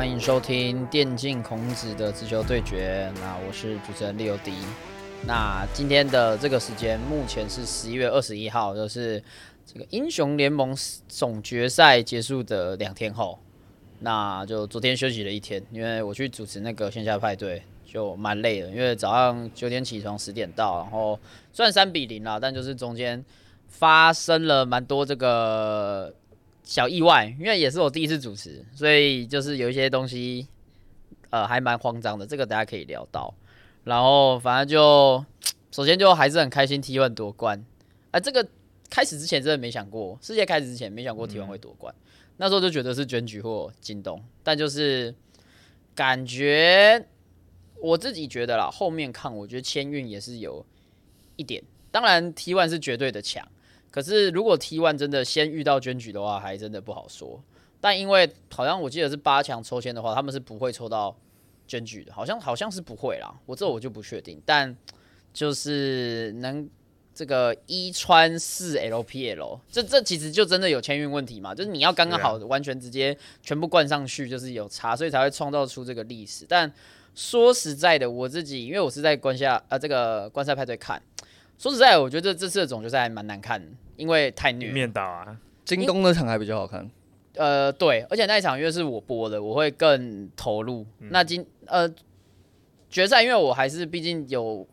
[0.00, 3.12] 欢迎收听电竞孔子的直球对决。
[3.16, 4.54] 那我是主持人利欧迪。
[5.26, 9.22] 那今天的这个时间，目前是十一月二十一号，就是
[9.66, 10.74] 这个英雄联盟
[11.06, 13.38] 总决赛结束的两天后。
[13.98, 18.70] 那就昨天休息了一天，因为我去主持那个线下派对，就蛮累的。
[18.70, 21.20] 因为早上九点起床，十点到，然后
[21.52, 23.22] 虽然三比零啦，但就是中间
[23.68, 26.10] 发生了蛮多这个
[26.62, 30.46] 小意外，因为也是我第一次主持，所以就是有一些东西，
[31.30, 32.26] 呃，还蛮慌张的。
[32.26, 33.34] 这个大家可以聊到。
[33.84, 35.24] 然后反正就
[35.70, 37.64] 首先就还是很开心 T one 夺冠，
[38.10, 38.46] 啊，这个
[38.88, 41.94] 开始之前真的没想过，世界开始之前没想过 T one 会夺冠。
[42.36, 45.14] 那时候就觉得是卷举或京东，但就是
[45.94, 47.06] 感觉
[47.80, 50.64] 我自己觉得啦，后面看我觉得签运也是有
[51.36, 51.62] 一点。
[51.90, 53.46] 当然 T one 是绝对的强，
[53.90, 57.42] 可是如果 T one 真的先遇到捐举的话，还真的不好说。
[57.80, 61.16] 但因为好像我记得是八强抽签的话，他们是不会抽到
[61.66, 63.34] 捐举的，好像好像是不会啦。
[63.46, 64.76] 我这我就不确定，但
[65.32, 66.68] 就是能。
[67.12, 71.54] 这个一穿四 LPL，这这其实就真的有签运问题嘛？
[71.54, 76.46] 就是你要刚刚好完全直接全部灌上去，就是有差，所以才会创造出这个历史。
[76.48, 76.72] 但
[77.14, 81.02] 说实在的，我自己因为我是在关下啊这个观赛派对看，
[81.60, 83.62] 说实在，我觉得这次的总决赛还蛮难看，
[83.96, 84.72] 因为太虐。
[84.72, 85.36] 面倒啊！
[85.66, 86.90] 京东那场还比较好看。
[87.34, 90.86] 呃，对，而且那一场因为是我播的，我会更投入。
[91.10, 91.86] 那今呃
[92.88, 94.66] 决赛，因为我还是毕竟有。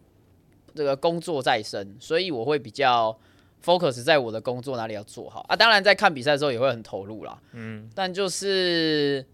[0.75, 3.17] 这个工作在身，所以我会比较
[3.65, 5.55] focus 在我的工作哪里要做好啊。
[5.55, 7.41] 当然，在看比赛的时候也会很投入啦。
[7.53, 9.25] 嗯，但就是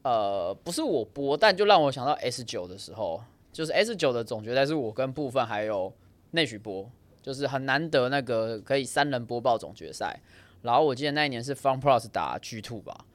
[0.00, 5.92] 呃，不是我播，但就让我想到 S 九的时候，就是 S 九的总决赛是我跟部分还有
[6.32, 6.90] 内许播，
[7.22, 10.20] 就是很难得那个可以三人播报总决赛。
[10.62, 13.06] 然后我记得那一年是 Fun Plus 打 G Two 吧，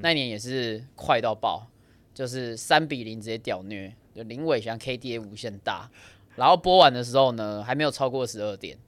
[0.00, 1.66] 那一年也是快到爆，
[2.14, 5.90] 就是三比零直接屌虐，就林伟翔 KDA 无限大。
[6.36, 8.78] 然后播完的时候呢，还没有超过十二点，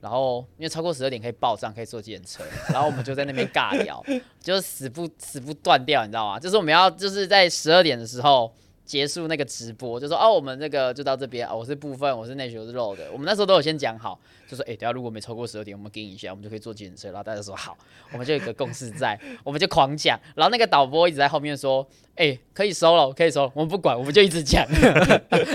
[0.00, 4.04] 然后因为超过十二点可以报账，可以坐计程车，然后我们就在那边尬聊，
[4.38, 6.38] 就是死不死不断掉，你知道吗？
[6.38, 8.52] 就是我们要就是在十二点的时候。
[8.84, 13.10] 结束那个直播，就说哦，我们那个就到这边啊，我是部分，我是内学是肉的。
[13.12, 17.08] 我们那时候都有先讲好，就说哎，等下如果没超过十二点，我们给你一下，我们就可以做检测。
[17.08, 17.76] 然后大家说好，
[18.12, 20.18] 我们就有一个共识在，我们就狂讲。
[20.34, 24.66] 然后那个导播一直在后面说，哎，可以收了，可以收了，我们不管，我们就一直讲，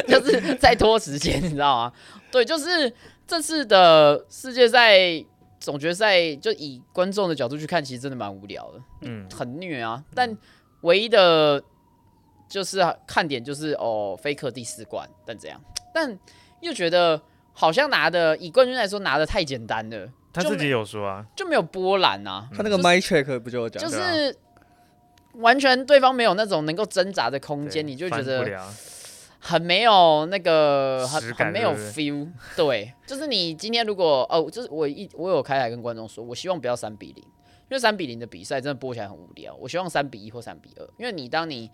[0.08, 1.94] 就是在拖时间，你知道吗？
[2.32, 2.92] 对，就是
[3.28, 4.98] 这次的世界赛
[5.60, 10.02] 总决赛，就以观众的角度去看，其实真的蛮无聊的，嗯，很虐啊。
[10.16, 10.36] 但
[10.82, 11.62] 唯一的。
[12.48, 15.62] 就是看点就是哦，菲克第四冠，但怎样？
[15.94, 16.18] 但
[16.62, 17.22] 又觉得
[17.54, 20.08] 好像拿的以冠军来说拿的太简单了。
[20.32, 22.48] 他自己有说啊，就没有波澜啊。
[22.56, 24.36] 他那个 my check 不就讲，就是
[25.34, 28.46] 完全对方没有那种能够挣扎的空间，你就觉得
[29.40, 32.28] 很没有那个很很没有 feel。
[32.56, 39.56] 对，就是你今天如果哦，就是我一我有开台跟观众说，我希望不要三比零，因为三比零的比赛真的播起来很无聊。
[39.56, 41.72] 我希望三比一或三比二，因为你当你。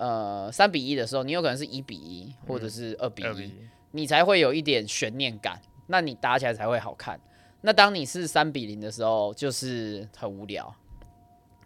[0.00, 3.52] 呃，三比一的时候，你有可能是一比一，或者是二比一，
[3.90, 7.20] 你才会有一点悬念感，那你打起来才会好看。
[7.60, 10.74] 那当你是三比零的时候，就是很无聊，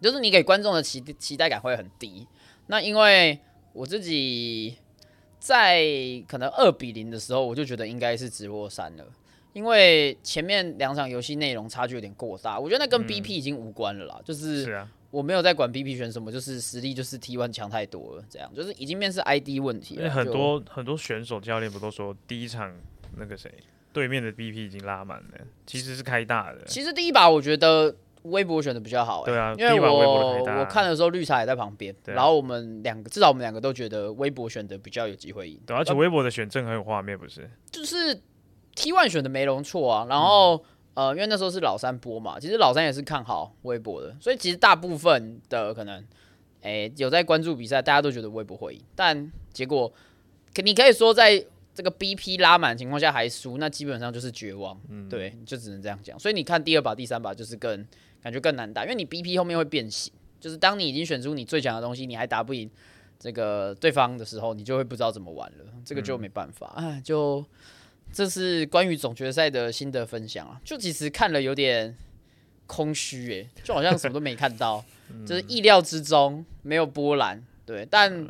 [0.01, 2.27] 就是你给观众的期期待感会很低。
[2.67, 3.39] 那因为
[3.71, 4.75] 我自己
[5.39, 5.81] 在
[6.27, 9.05] 可能二比零的时候，我就觉得应该是直播三了，
[9.53, 14.85] 因为前面两场游戏内容差距有点过大，我觉得那跟 BP 已经无关了啦，就是。
[15.15, 20.09] 我没有在管 BP 选什么，就是实力就是 T1 强太多了，这样就是已经面是 ID 问题了。
[20.09, 22.75] 很多很多选手教练不都说第一场
[23.15, 23.49] 那个谁
[23.93, 26.65] 对面的 BP 已经拉满了，其实是开大的。
[26.65, 35.57] 其实第一把我觉得微博选的比较好，对啊，因为我我看的时候绿茶也在旁边，然后我们两个至少我们两个都觉得微博选的比较有机会赢。
[35.65, 37.49] 对，而且微博的选正很有画面，不是？
[37.71, 38.19] 就是
[38.75, 40.61] T1 选的没容错啊，然后。
[40.95, 46.01] 呃，因为那时候是老三播嘛，其实老三也是看好微博的，所以其实大部分的可能，
[46.61, 49.91] 诶，有在关注比赛，大家都觉得微博会赢，但结果，
[50.53, 56.17] 可你可以说在这个 BP 拉满情况下还输，那基本上就是绝望，对，就只能这样讲。
[56.17, 57.85] 所以你看第二把、第三把就是更
[58.23, 62.71] 感觉更难打，因为你 BP 后面会变形，就是当你已经选出你最强的东西，你还打不赢
[63.19, 67.45] 这个对方的时候，你就会不知道怎么玩了，这个就没办法，哎，就。
[68.15, 71.93] 这是关于总决赛的心得分享啊，就其实看了有点
[72.65, 74.81] 空虚诶，就好像什么都没看到，
[75.27, 78.25] 就是意料之中没有波澜，对，但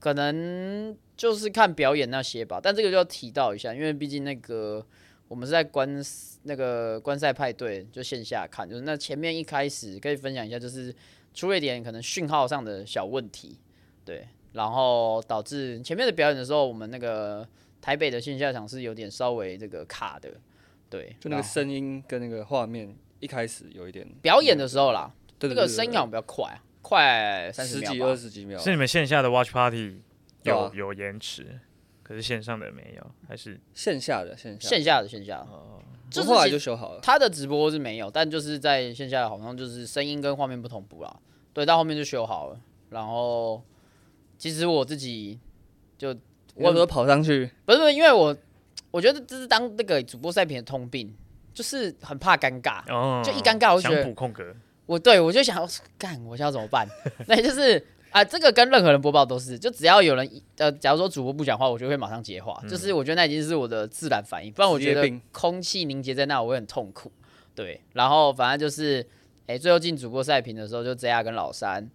[0.00, 2.58] 可能就是看表演那些吧。
[2.62, 4.82] 但这个就要提到一下，因为毕竟那个
[5.28, 6.02] 我们是在观
[6.44, 10.94] 那个观赛派对，就线下看，就是那前面一开始可以分享一下，就是
[11.34, 13.58] 出了一点可能讯号上的小问题，
[14.02, 17.46] 对，然后导致前面的表演的时候，我们那个
[17.80, 20.30] 台北的线下场是有点稍微这个卡的，
[20.90, 30.00] 对，就那个声音跟那个画面一开始有一点表演的时候啦，对对对那个声音好像比较快啊，快三十十几二十几秒，是你们线下的 watch party
[30.42, 30.72] 有、啊。
[30.74, 31.58] 有延迟，
[32.02, 33.60] 可是线上的没有，还是？
[33.74, 37.00] 线下的线下，线下的线下的，哦，就是不过后来就修好了。
[37.00, 41.16] 他的直播是没有，但就是在线下好像就是声音跟画面不同步啦。
[41.52, 42.60] 对，到后面就修好了。
[42.90, 43.62] 然后
[44.38, 45.40] 其实我自己
[45.98, 46.14] 就
[46.56, 48.36] 我说跑上去，不是不是，因为我
[48.90, 51.14] 我觉得这是当那个主播赛品的通病，
[51.52, 52.82] 就是很怕尴尬。
[52.88, 54.54] 哦，就一尴尬我就觉想得补空格，
[54.86, 55.68] 我对我就想
[55.98, 56.88] 干，我想要怎么办？
[57.28, 60.26] 那就是啊、这个跟任何人播报都是，就只要有人
[60.56, 67.12] 呃，假如说主播不讲话，我就会马上接话，就是我觉得那已经是我的自然反应，不然我觉得职业病空气凝结在那，我会很痛苦。
[67.54, 69.06] 对，然后反正就是，
[69.46, 71.86] 哎、最后进主播赛评的时候，就 J R 跟老三。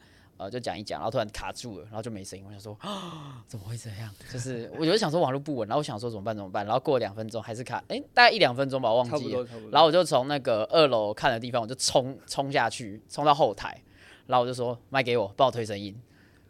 [0.41, 2.43] 呃，就讲一讲，然后突然卡住了，然后就没声音。
[2.43, 4.09] 我想说，啊，怎么会这样？
[4.33, 9.47] 就是我就想说网络不稳，然后我想说怎么办怎么办，然后过了两分钟还是卡，哎、大概一两分钟吧，我忘记了。
[9.71, 13.79] 然后我就从那个二楼看的地方，我就冲冲下去，冲到后台，
[14.25, 15.95] 然后我就说卖给我，帮我推声音，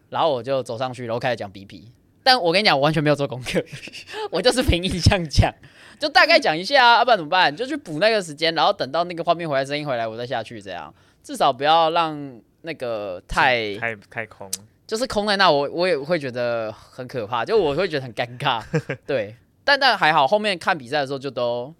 [0.07, 1.83] 然后我就走上去，然后开始讲 BP。
[2.23, 3.61] 但我跟你讲，我完全没有做功课，
[4.31, 5.51] 我就是凭印象讲，
[5.99, 7.53] 就大概讲一下啊，要、不然怎么办？
[7.53, 10.93] 就去补那个时间，然后等到那个画面回来，声音回来，我再下去，这样
[11.23, 14.49] 至少不要让那个太太太空，
[14.87, 18.63] 就是空在那，我我也会觉得很可怕，就我会觉得很尴尬，
[19.05, 19.35] 对。
[19.63, 21.73] 但但还好，后面看比赛的时候就都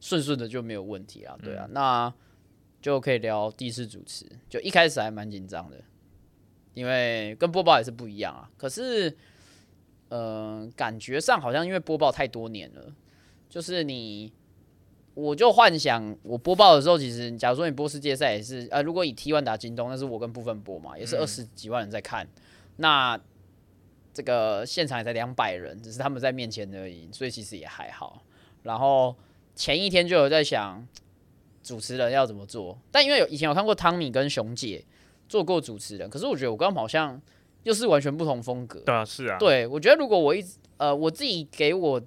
[0.00, 2.12] 顺顺的就没有问题啦，对啊，那
[2.80, 5.76] 就可以聊第一次主持，就一开始还蛮紧张的，
[6.72, 8.48] 因为跟播报也是不一样啊。
[8.56, 9.14] 可是，
[10.08, 12.90] 呃，感觉上好像因为播报太多年了，
[13.50, 14.32] 就是你，
[15.16, 22.28] 我就幻想我播报的时候，其实假如说你播世界赛也是，呃，如果以 T one 打京东，那是我跟部分播嘛，也是嗯二十几万人在看，
[22.76, 23.18] 那
[24.12, 28.22] 这个现场也才两百人，只是他们在面前而已，所以其实也还好。
[28.62, 29.16] 然后
[29.54, 30.86] 前一天就有在想
[31.62, 34.84] 主持人要怎么做，但因为有以前有看过汤米跟熊姐
[35.30, 37.18] 做过主持人，可是我觉得我跟他们好像
[37.62, 38.80] 又是完全不同风格。
[38.80, 41.98] 对啊，是啊，对，我觉得如果我一直呃我自己给我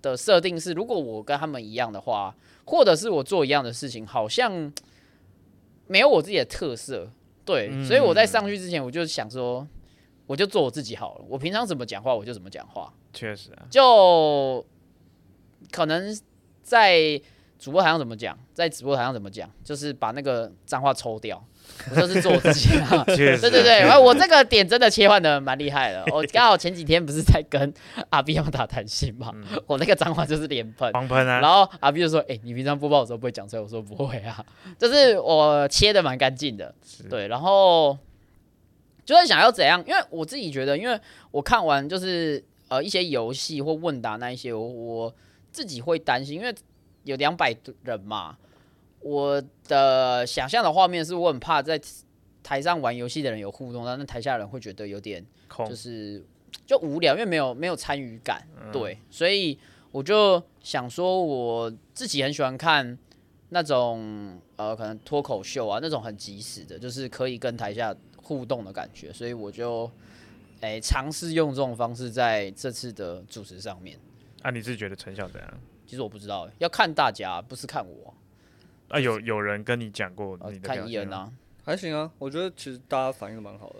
[0.00, 2.34] 的设定是，如果我跟他们一样的话，
[2.66, 4.72] 或者是我做一样的事情，好像
[5.86, 7.10] 没有我自己的特色。
[7.44, 9.66] 对，嗯所以我在上去之前，我就想说，
[10.26, 11.24] 我就做我自己好了。
[11.28, 12.92] 我平常怎么讲话，我就怎么讲话。
[13.12, 14.64] 确实啊，就
[15.70, 16.18] 可能
[16.62, 17.20] 在
[17.58, 21.46] 主播台上怎么讲，在直播台上怎么讲，就是把那个脏话抽掉。
[21.90, 23.02] 我就是做我自己啊。
[23.06, 26.04] 对对对，我这个点真的切换的蛮厉害的。
[26.12, 27.72] 我刚好前几天不是在跟
[28.10, 30.90] 阿 B 他们打谈心嘛，嗯我那个脏话就是连喷。
[30.92, 34.44] 狂喷啊，然后阿 B 就说：“哎、你平常播报的时候不会讲出来？”我说：“不会啊，
[34.78, 36.74] 就是我切的蛮干净的。”
[37.10, 37.96] 对，然后
[39.04, 40.98] 就是想要怎样，因为我自己觉得，因为
[41.30, 45.14] 我看完就是呃一些游戏或问答那一些，我我
[45.52, 46.54] 自己会担心，因为
[47.04, 48.36] 有两百人嘛，
[49.04, 51.78] 我的想象的画面是我很怕在
[52.42, 55.24] 台上玩游戏的人有互动，但那台下的人会觉得有点
[55.68, 56.24] 就是
[56.66, 59.58] 就无聊，因为没有没有参与感，嗯对，所以
[59.92, 62.98] 我就想说，我自己很喜欢看
[63.50, 69.90] 那种呃，可能脱口秀啊，那种很及时的，就是可以跟台下互动的感觉，所以我就
[70.62, 73.98] 诶尝试用这种方式在这次的主持上面。
[74.40, 75.60] 啊，你自己觉得成效怎样？
[75.86, 78.14] 其实我不知道、欸，要看大家，不是看我，
[78.94, 81.16] 啊，有有人跟你讲过呃你的看伊恩表现吗？
[81.16, 81.32] 啊。
[81.66, 83.76] 还行啊，我觉得其实大家反应的蛮好的。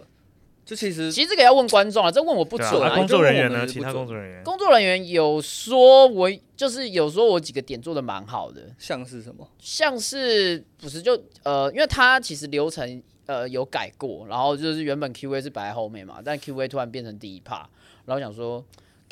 [0.65, 2.97] 就其实其实这个要问观众啊，这问我不准啊。
[2.97, 3.67] 工作人员呢？
[3.67, 9.47] 其他工作人员工作人员有说我就是有说我几个点做的蛮好的，像是什么？
[9.59, 17.67] 像是不是就呃，因为他其实流程呃有改过，然后就是原本 Q A 是摆在后面嘛，但 Q A 突然变成第一 part，
[18.07, 18.65] 然后想说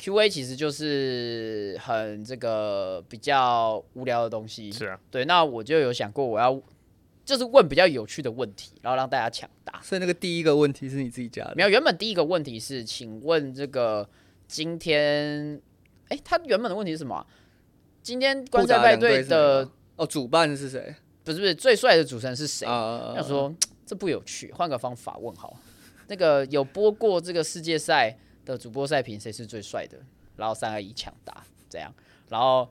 [0.03, 6.61] Q A 其实就是很这个比较无聊的东西，是啊，对，那我就有想过我要
[7.23, 9.79] 就是问比较有趣的问题，然后让大家抢答。
[9.81, 11.63] 所以那个第一个问题是你自己加的没。
[11.63, 14.05] 有，原本第一个问题是，请问这个
[14.45, 15.61] 今天，
[16.09, 17.25] 哎、他原本的问题是什么啊、
[18.01, 20.93] 今天观赛派对的哦，主办是谁？
[21.23, 22.65] 不是不是最帅的主持人是谁？
[22.67, 23.55] 啊，要说
[23.85, 25.57] 这不有趣，换个方法问好。
[26.07, 29.97] 那个有播过这个世界赛的主播赛评，谁是最帅的？
[30.35, 31.93] 然后三二一抢答，这样，
[32.29, 32.67] 然后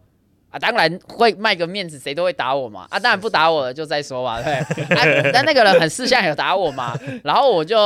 [0.50, 2.86] 啊，当然会卖个面子，谁都会打我嘛。
[2.90, 4.54] 啊，当然不打我了 就再说嘛，对。
[4.54, 6.98] 啊，但那个人很识相，有打我嘛。
[7.24, 7.78] 然后我就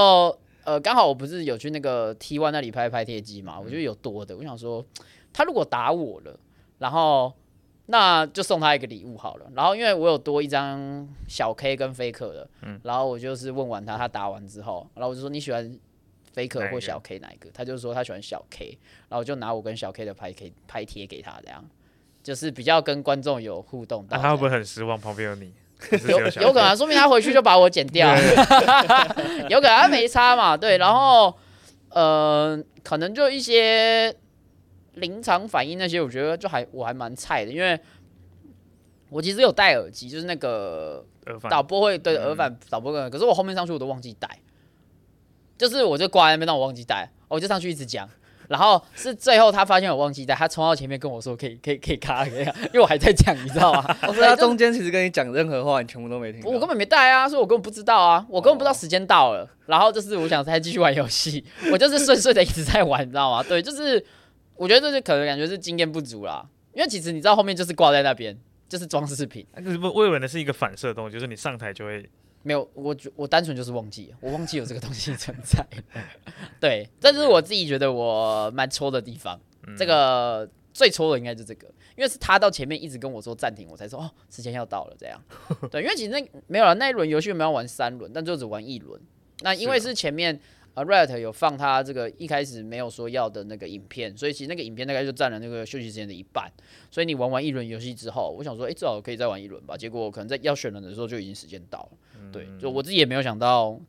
[0.65, 4.85] 呃，刚好我不是有去那个 T one 那里拍拍贴机嘛，我觉得有多的，我想说
[5.33, 6.39] 他如果打我了，
[6.79, 7.33] 然后。
[7.89, 9.47] 那就送他一个礼物好了。
[9.55, 15.79] 然后因为我有多一张小 K 跟飞客的，嗯然后我就是问完他，他答完之后，然后我就说你喜欢
[16.37, 18.79] Faker 或小 K 哪一个，他就说他喜欢小 K，
[19.09, 21.65] 然后我就拿我跟小 K 的拍 K 拍贴给他，这样。
[22.23, 25.01] 就是比较跟观众有互动到他会不会很失望？
[25.01, 25.53] 旁边有你，
[26.09, 28.13] 有有可能啊，说明他回去就把我剪掉，
[29.49, 31.33] 有可能他没差嘛，对，然后
[31.91, 34.13] 呃，可能就一些
[34.95, 37.79] 临场反应那些，我觉得就还我还蛮菜的，因为
[39.09, 41.07] 我其实有戴耳机，就是那个
[41.49, 42.25] 导播会对嗯。
[42.25, 44.29] 耳返导播跟，可是我后面上去我都忘记带，
[45.59, 48.09] 就是我就挂在那边，但我忘记带，我就上去一直讲。
[48.49, 53.97] 然后是最后他发现我忘记带，他冲到前面跟我说可以可以可以卡可以卡，因为我还在讲，你知道吗？
[54.03, 56.41] 哦， 所以他中间其实跟你讲任何话，你全部都没听。
[56.45, 59.51] 我根本没带啊，所以我根本不知道啊，我根本不知道时间到了。
[59.67, 63.43] 然后就是我想再继续玩游戏，我就是顺顺的一直在玩，你知道吗？
[63.43, 64.05] 对，就是
[64.55, 69.45] 我觉得这是可能感觉是经验不足啦，因为其实你知道后面就是挂在那边，就是装饰品，
[69.81, 72.09] 不，我以为那是一个反射动作，就是你上台就会
[72.47, 75.67] 没有我觉我单纯就是忘记了，我忘记有这个东西存在。
[76.61, 79.37] 对，这是我自己觉得我蛮戳的地方。
[79.77, 85.21] 这个最戳的应该就这个，因为是他到前面一直跟我说暂停，我才说哦，时间要到了这样。
[85.73, 89.01] 对，因为其实那没有了那一轮游戏我们要玩三轮，但就只玩一轮。
[89.41, 90.39] 那因为是是前面
[90.77, 96.53] 呃 Riot 有放他这个一开始没有说要的那个影片，所以其实那个影片大概就占了那个休息时间的一半。
[96.91, 99.75] 所以你玩完一轮游戏之后，我想说，哎、至少可以再玩一轮吧。
[99.75, 102.31] 结果可能在要选人的时候就已经时间到了。
[102.31, 103.81] 对，就我自己也没有想到，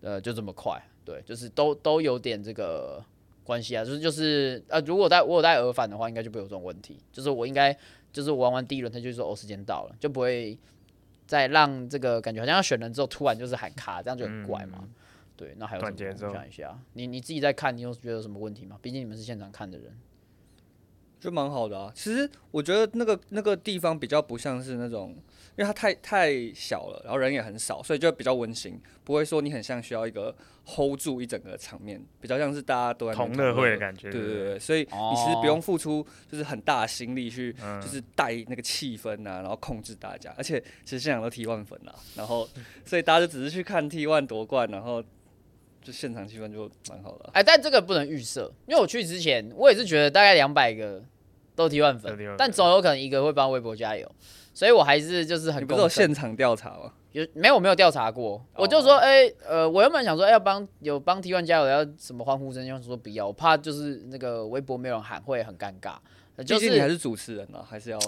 [0.00, 0.82] 呃，就这么快。
[1.04, 3.00] 对，就是都都有点这个
[3.44, 6.98] 关系啊，就是就是呃，如果带我有带耳返的话，应该就不会有这种问题。
[7.12, 7.72] 就是我应该
[8.12, 10.58] 就是我玩完第一轮，他就说哦时间到了，就不会
[11.24, 14.82] 再让这个感觉好像要选人之后突然就是喊卡，这样就很怪嘛。
[15.36, 15.90] 对，那还有什么？
[15.90, 18.78] 断节奏我想一下，你你自己在看，你有觉得有什么问题吗？
[18.80, 19.96] 毕竟你们是现场看的人。
[21.18, 21.90] 就蛮好的啊。
[21.94, 25.10] 其实我觉得那个那个地方比较不像是那种，
[25.56, 30.32] 因为它太太小了，然后人也很少，所以就比较温馨，不会说你很像需要一个
[30.66, 34.10] hold 住一整个场面，比较像是大家都在同乐会的感觉。
[34.12, 40.32] 对对对，所以哦你其实不用付出就是很大的心力去，嗯就是带那个气氛啊，然后控制大家。
[40.36, 42.46] 而且其实现场都 T one 粉了，然后
[42.84, 45.02] 所以大家就只是去看 T one 夺冠，然后
[45.86, 47.30] 就现场气氛就蛮好的啊。
[47.34, 51.00] 哎，但这个不能预设，因为我去之前，我也是觉得大概两百个
[51.54, 54.10] 都提万粉但总有可能一个会帮微博加油，
[54.52, 56.92] 所以我还是就是很你不是有现场调查吗？
[57.12, 58.44] 有没有没有调查过？
[58.54, 65.94] 我就哦说，哎、呃，我原本想说，哎、要帮有帮 T one 加油，要什么欢呼声，要说不要，我怕就是那个微博没有人喊会很尴尬。
[66.34, 67.98] 呃就毕竟你还是是主持人啊，还是要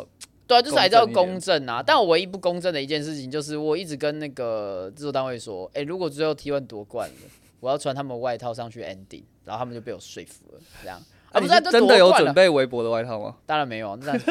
[0.47, 1.83] 对啊，就是还是要公正啊。
[1.83, 7.17] 但我唯一不公正的一件事情，就是我一直跟那个制作单位说，哎、如果最后 T one 夺冠了，
[7.61, 11.01] 我要穿他们外套上去 ending，然后他们就被我说服了，这样。
[11.31, 13.35] 啊，你不是真的有准备围脖的外套吗？
[13.45, 14.25] 当然没有，那是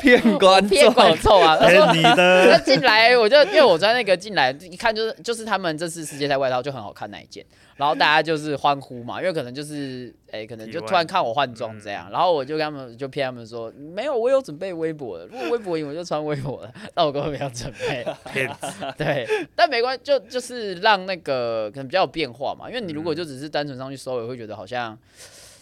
[0.00, 1.56] 骗 观骗众，观众啊！
[1.62, 7.46] 骗你的，那进来我就因为我穿那个进来一看就是就是他们这次世界赛外套就很好看那一件，
[7.80, 18.66] 然后大家就是欢呼嘛，因为可能就是哎、可能就突然看我换装这样，然后我就跟他们就骗他们说没有，我有准备微博的，如果微博赢我就穿微博的， 那我根本没有准备，骗子。
[18.98, 24.96] 对，但没关系，就就是让那个可能比较有变化嘛，因为你如果就只是单纯上去收，也会觉得好像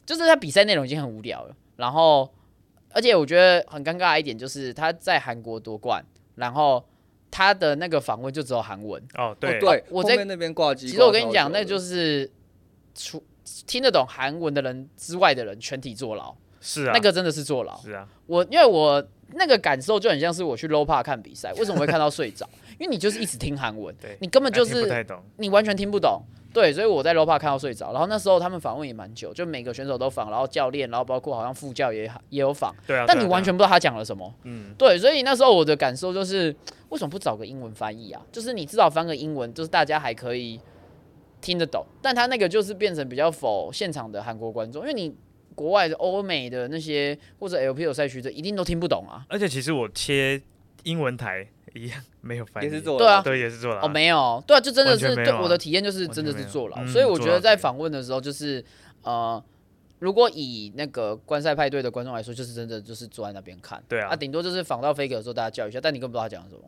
[0.04, 2.28] 就是他比赛内容已经很无聊了，然后
[2.92, 6.84] 而且我觉得很尴尬的一点就是他在韩国夺冠，然后
[7.30, 9.02] 他的那个访问就只有韩文。
[9.14, 10.88] 哦，对，哦对，我在那边挂机。
[10.88, 12.30] 其实我跟你讲，那就是
[12.94, 13.22] 除
[13.66, 17.76] 听得懂韩文的人之外的人全体坐牢，是啊，那个真的是坐牢。
[17.78, 19.02] 是啊，我因为我
[19.34, 22.48] 那个感受就很像是我去 low park 看比赛，为什么会看到睡着？
[22.78, 26.22] 因为你就是一直听韩文对，你根本就是太懂，你完全听不懂。
[26.60, 27.92] 对，所以我在 park 看到睡着。
[27.92, 34.34] 然后那时候他们访问也蛮久，就每个选手都访，然后教练，然后包括好像副教也也有访，对啊，但你完全不知道他讲了什么。
[34.42, 36.52] 嗯，对，所以那时候我的感受就是，
[36.88, 38.20] 为什么不找个英文翻译啊？
[38.32, 40.60] 就是你至少翻个英文，就是大家还可以
[41.40, 41.86] 听得懂。
[42.02, 45.14] 但他那个就是变成比较否现场的韩国观众，因为你
[45.54, 49.24] 国外的欧美的那些或者 LPL 赛区的一定都听不懂啊。
[49.28, 50.42] 而且其实我切
[50.82, 58.64] 英文台一样没有翻译，也是做对啊对，也是坐牢哦，没有，对啊，就真的是对我的体验就是真的是坐牢，嗯所以我觉得在访问的时候就是
[59.02, 59.42] 呃。
[60.00, 66.60] 如果以那个观赛派对的观众来说，就是真的就是坐在那边看，对啊啊，顶多就是访到 Faker 的时候大家叫一下，但你根本不知道他讲什么。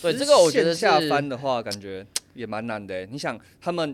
[0.00, 3.08] 对，这个我觉得下翻的话，感觉也蛮难的欸。
[3.10, 3.92] 你想，他们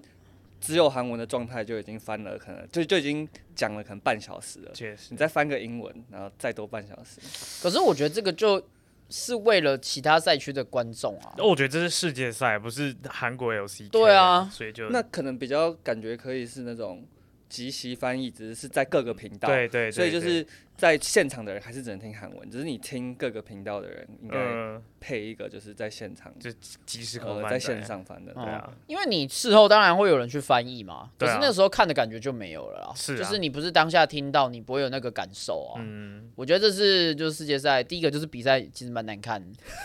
[0.61, 3.27] 只有韩文的状态就已经翻了，可能就就已经
[3.57, 4.71] 讲了可能半小时了。
[4.75, 7.19] 确实你再翻个英文，然后再多半小时，
[7.63, 8.63] 可是我觉得这个就
[9.09, 11.35] 是为了其他赛区的观众啊。
[11.39, 17.05] 哦我觉得这是世界赛，不是韩国 LCK，对啊所以就那可能比较感觉可以是那种
[17.53, 20.45] 即席翻译，只是是在各个频道，对对，所以就是
[20.75, 26.51] 在现场的人还是只能听韩文，只是你听各个频道的人应该嗯，配一个就是在现场，就
[26.87, 32.93] 即时口呃，在线上翻的，哦对啊，啊因为你事后当然会有人去翻译嘛，可是那时候看的感觉就没有了啦。
[32.97, 33.19] 是啊。
[33.19, 35.85] 就是你不是当下听到，你不会有那个感受啊。
[35.85, 39.45] 嗯，我觉得这是就是世界赛第一个就是比赛其实蛮难看，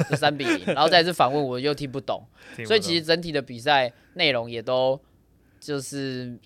[0.09, 2.23] 就三比零，然后再次反问我又 听不懂，
[2.65, 4.97] 所以其实整体的比赛内容也都
[5.59, 6.39] 就是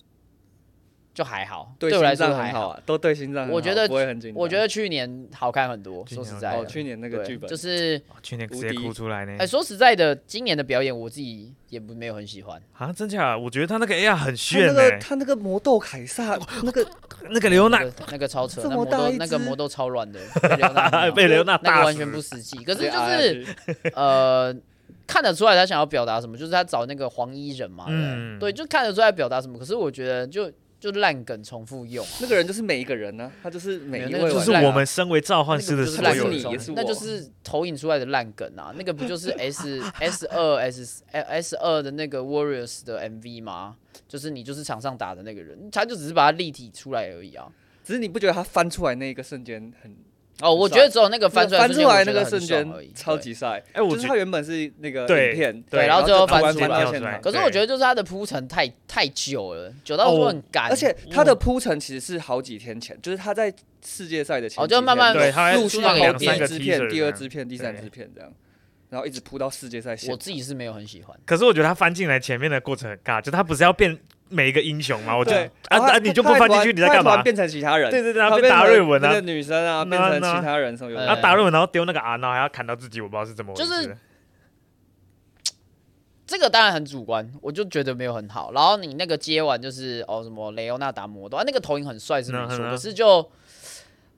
[1.21, 2.69] 就还好，对对我来说心脏还好。
[2.69, 4.41] 啊，都对心脏，我觉得不会很紧张。
[4.41, 7.47] 我觉得去年好看很多，说实在的，去年那个对剧本。
[7.47, 9.35] 就是哦去年直接哭出来呢。
[9.37, 9.45] 哎，。
[9.45, 12.59] 说实在的，今年的表演我自己也不没有很喜欢。
[12.77, 13.37] 啊，真假？
[13.37, 16.83] 我觉得他那个 AR 很炫呢那个，他那个魔豆凯撒那个
[17.29, 17.79] 那个刘娜。
[17.79, 21.69] 那个那个超扯，那魔么大一豆那个魔豆超软的，被刘娜没有 被刘娜打死。
[21.69, 22.63] 那个完全不实际。
[22.63, 23.45] 可是就是
[23.93, 24.55] 呃，
[25.05, 28.39] 看得出来他想要表达什么，就是他找那个黄衣人嘛，嗯。
[28.39, 29.59] 对，就看得出来表达什么。
[29.59, 30.49] 可是我觉得就
[30.81, 38.73] 就烂梗重复用啊，那个人就是每一个人呢，他就是每一个就是我们身为召唤师的是烂梗那就是投影出来的烂梗啊。
[38.75, 43.75] 那个不就是 S S 二 S S 二的那个 Warriors 的 MV 吗？
[44.07, 47.47] 就是你就是场上打的那个人，他就只是把它立体出来而已啊。
[47.83, 49.95] 只是你不觉得他翻出来那一个瞬间很
[50.41, 57.21] 哦，我觉得只有那个翻出来翻出来那个瞬瞬间超级帅，哎，我就是觉他原本是那个影片，对然后最后翻出来到现场。
[57.21, 63.53] 可是我觉得就是他的铺陈太太久了，久到哦说很干，而且他的铺陈其实是好几天前，就是他在
[63.85, 65.15] 世界赛的前哦就慢慢
[65.55, 68.31] 陆续放好第一支片、第二支片、第三支片这样，
[68.89, 69.95] 然后一直铺到世界赛。
[70.09, 71.17] 我自己是没有很喜欢。
[71.25, 73.97] 可是我觉得他翻进来前面的过程很尬，就他不是要变
[74.31, 75.15] 每一个英雄嘛？
[75.15, 77.21] 我觉得啊啊，你就不翻进去，你在干嘛？
[77.21, 83.69] 变成其他人，对对对，他他变达瑞文啊那个，女生啊，那变成其他人什么有的呃然后达瑞文，然后丢那个啊然后还要砍到自己，我不知道是怎么回事。
[83.69, 83.95] 就是
[86.25, 88.53] 这个当然很主观，我就觉得没有很好。
[88.53, 93.29] 然后你那个接完就是哦什么雷欧纳达摩多，啊那个投影很帅是没错，可是就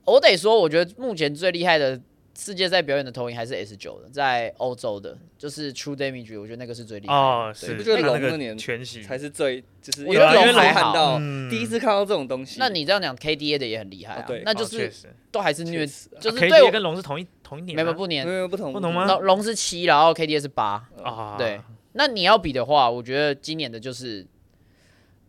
[0.06, 2.00] 我得说，我觉得目前最厉害的
[2.36, 7.20] 世界赛表演的投影还是 S 九的，在欧洲的，就是 True Damage，我觉得那个是最厉害的。
[7.20, 11.50] 哦，是不觉得他那个龙那年全息才是最就是我觉得龙因为还看到嗯。
[11.50, 14.42] 第一次看到这种东西，那你这样讲 KDA 的也很厉害对。
[14.44, 14.92] 那就是
[15.32, 16.20] 都还是虐，确实啊。
[16.20, 19.06] 就是对我跟龙是同一同一年吗，没有不年没，有不同不同吗？
[19.06, 20.90] 龙龙是七，然后 KDA 是八。
[21.04, 21.62] 啊，对。
[21.94, 24.26] 那你要比的话，我觉得今年的就是，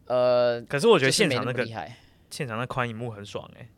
[0.07, 1.99] 呃，可是我觉得现场那个么厉害，
[2.31, 3.69] 现场那宽荧幕很爽哎，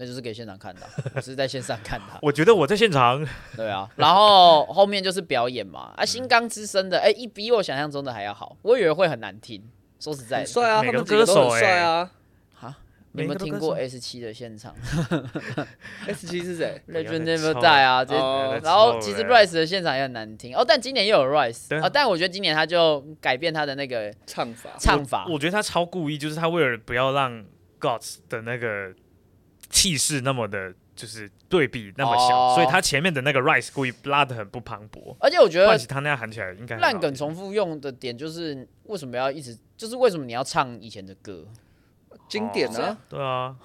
[0.00, 3.22] 那就是给现场看的啊， 我是在线上看的啊，我觉得我在现场
[3.54, 3.86] 对啊。
[3.96, 9.62] 然后后面就是表演嘛，啊，新钢之声的，哎，一比我想象中的还要好，我以为会很难听。
[10.00, 12.10] 说实在的，帅啊，每个他个都歌手很帅啊。
[13.12, 14.72] 你有没有听过 S 七的现场
[16.06, 27.44] S 七是谁？Never 凑 Die 啊，这哦然后其实 Rise 的现场也很难听哦，但今年又有 Rise 啊啊，但我觉得今年他就改变他的那个唱法唱法，我觉得他超故意，就是他为了不要让
[27.80, 28.94] Gods 的那个
[29.70, 35.16] 气势那么的，就是对比那么小，哦所以他前面的那个 Rise 故意拉的很不磅礴。
[35.20, 41.46] 而且我觉得他那样喊起来应该很好烂梗重复用的点就是为什么要一直，就是为什么你要唱以前的歌？
[42.28, 43.56] 经典啊，对啊，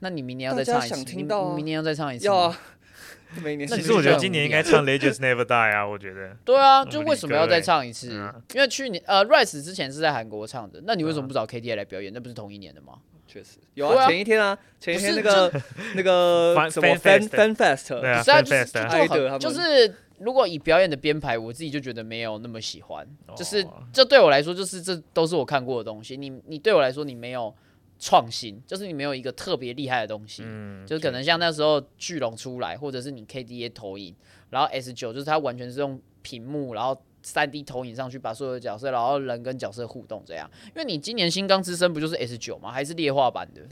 [0.00, 2.58] 那你明年要再大家唱一次，你想听到啊明年要再唱一次啊。
[3.42, 8.34] 每年那你其实我觉得今年应该唱 Legends Never Die 啊，我觉得对啊，嗯就为什么要再唱一次嗯啊？
[8.54, 12.12] 因为去年呃 Rise 之前是在韩国唱的，那你为什么不找 KTA 来表演？
[12.12, 12.98] 那不是同一年的吗？
[13.36, 13.58] 确实。
[13.74, 14.04] 有对啊。
[14.04, 15.62] 啊，前一天啊，前一天那个
[15.94, 18.88] 那个 Fan- 什么 Fan Fan Fest Fan Fest，对啊是啊，Fan 就是 Fest 啊。
[18.88, 19.30] 就爱的他们。
[19.32, 27.54] 很就是如果以表演的编排，我自己就觉得没有那么喜欢，就是哦这对我来说就是这都是我看过的东西，你你对我来说你没有
[27.98, 30.42] 创新，就是你没有一个特别厉害的东西。
[30.46, 34.14] 嗯，就是可能像那时候巨龙出来，或者是你 KDA 投影，
[34.48, 40.48] 然后 S 九就是它完全是用屏幕，然后三 D 投影上去把所有的角色，然后人跟角色互动这样。
[40.68, 42.70] 因为你今年新钢之声不就是 S 九吗？
[42.70, 43.62] 还是劣化版的？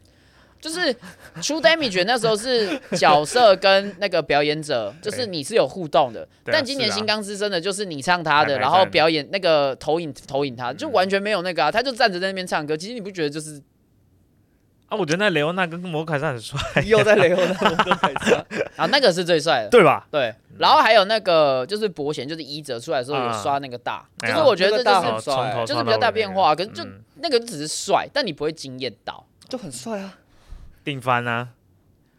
[0.61, 0.93] 就是
[1.41, 6.27] 出 damage 那时候是角色跟那个表演者， 就是你是有互动的。
[6.43, 12.77] 但今年新钢之声的，就是你唱他的，然后表演那个投影投影他，就完全没有那个啊，他就站着在那边唱歌。
[12.77, 13.63] 其实你不觉得就是
[14.89, 18.45] 啊，我觉得那雷欧娜跟摩卡莎很帅，又在雷欧那我都还差。
[18.77, 19.69] 啊那个是最帅的。
[19.71, 20.07] 对吧？
[20.11, 27.01] 对，然后还有那个就是伯贤，就是一折出来的时候有啊刷那个大，就是我觉得这那个大就是就是比较大变化，可是就嗯。
[27.17, 30.19] 那个只是帅，但你不会惊艳到，就很帅啊，
[30.85, 31.49] 定番啊，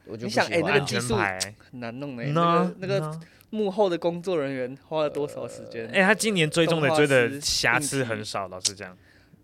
[0.05, 1.37] 我想哎那个技术牌。
[1.69, 3.19] 很难弄哎，嗯那那个
[3.51, 5.87] 幕后的工作人员花了多少时间？
[5.93, 8.97] 哎，他今年追踪的追的瑕疵很少，老实讲。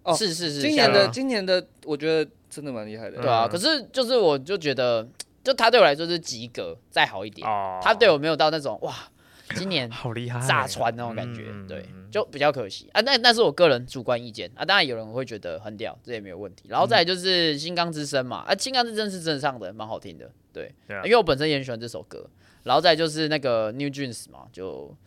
[0.04, 3.20] 哦是是是，今年的像今年的我觉得真的蛮厉害的。
[3.20, 3.50] 对啊，嗯。
[3.50, 5.08] 可是就是我就觉得，
[5.44, 8.94] 就他对我来说是及格，再好一点，哦，他对我没有到那种哇
[9.56, 12.90] 今年好厉害，炸穿那种感觉，嗯对嗯，就比较可惜。
[12.94, 13.02] 啊。
[13.02, 14.50] 那那是我个人主观意见。
[14.56, 16.66] 啊，当然有人会觉得很屌，这也没有问题。
[16.70, 22.26] 然后再来就是《金刚之声》嘛，啊，《金刚之声》是真的唱的蛮好听的，对，因为我本身也很喜欢这首歌。
[22.64, 24.98] 然后再来就是那个 New Jeans 嘛，就嗯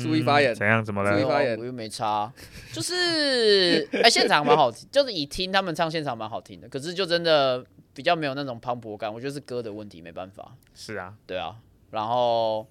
[0.00, 0.84] 注意发言怎样？
[0.84, 1.12] 怎么了？
[1.12, 2.32] 注意发言我又没差，
[2.72, 7.64] 就是哎、现场蛮好听，就是以听他们唱现场蛮好听的，可是就真的
[7.94, 10.52] 比较没有那种磅礴感，我觉得是歌的问题，没办法。
[10.74, 11.56] 是啊，对啊，
[11.90, 12.66] 然后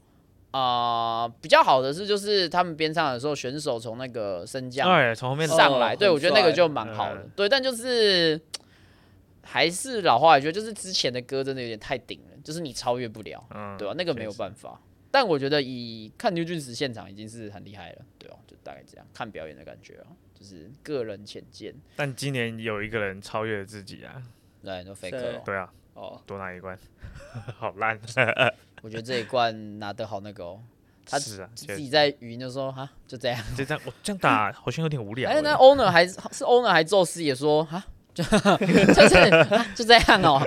[0.51, 7.29] 啊、呃比较好的是就是他们边唱的时候，选手从那个升降对，从后面上来，对我觉得那个就蛮好的嗯。
[7.35, 8.39] 对，但就是
[9.43, 14.79] 还是老话一句，就是之前的歌真的有点太顶了，就是你超越不了，嗯，对吧、那个没有办法。
[15.11, 21.75] 但我觉得以看 New Jeans 现场已经是很厉害了，对哦、就大概这样看表演的感觉啊，就是个人浅见。
[21.95, 24.23] 但今年有一个人超越了自己啊，
[24.63, 25.41] 对，都 faker，哦。
[25.45, 26.77] 对啊，哦，多拿一冠，
[27.59, 27.99] 好烂，
[28.81, 30.61] 我觉得这一冠拿得好那个哦，
[31.05, 33.43] 他是啊，自己在语音就说哈，就这样。
[33.57, 35.41] 就这样，我这样打好像有点无聊 哎，欸。
[35.41, 38.23] 那 owner 还是是 owner 还宙斯也说哈，就
[38.93, 40.41] 就是、啊就这样哦。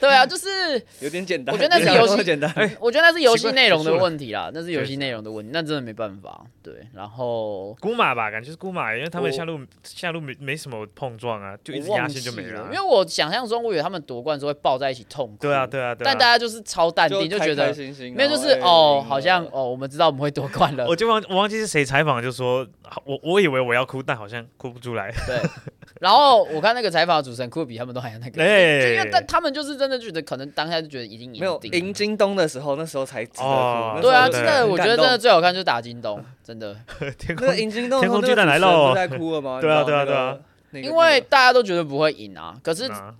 [0.00, 0.48] 对啊，就是
[1.00, 2.50] 有点简单，我觉得那是游戏简单。
[2.80, 6.44] 我觉得那是游戏内容的问题啦，那是游戏内容的问题，那真的没办法。
[6.62, 15.36] 对，然后姑马吧，感觉是姑马，因为他们下路下路没没什么碰撞啊，就一直压线就没记了，啊因为我想象中我以为他们夺冠时候会抱在一起痛哭。
[15.40, 16.10] 对啊，对啊，对啊。
[16.10, 17.74] 但大家就是超淡定，就觉得
[18.14, 20.96] 没有，就是哦，好像哦，我们知道我们会夺冠了我。
[20.96, 22.66] 就忘我忘记是谁采访，就说
[23.04, 25.12] 我我以为我要哭，但好像哭不出来。
[25.26, 25.38] 对，
[26.00, 28.80] 然后我看那个采访的主持人哭得比他们都还要那个，哎。
[28.82, 31.78] 就因为但他们就是真的觉得可能当下就觉得已经赢没有定了。
[31.78, 33.48] 赢京东的时候，那时候才值得哭。
[33.50, 33.92] 哦。
[33.96, 36.76] 那时候对啊，对真的，很我觉得真的最好看就是打京东，真的，
[37.18, 38.88] 天空那个赢京东的时候，天空巨蛋来那个主持人喽。
[38.90, 39.60] 不在哭了吗？
[39.62, 40.38] 对啊你知道对啊对啊。
[40.70, 43.14] 那个那个因为大家都觉得不会赢啊，可是啊。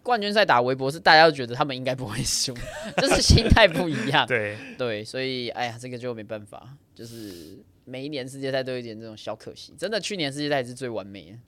[0.00, 2.54] 冠军赛打微博是大家都觉得他们应该不会输，
[2.96, 4.26] 就是心态不一样。
[4.26, 9.74] 对，对，所以哎呀，这个就没办法，就是每一年世界赛都有一点这种小可惜。
[9.78, 11.38] 真的，去年世界赛是最完美的，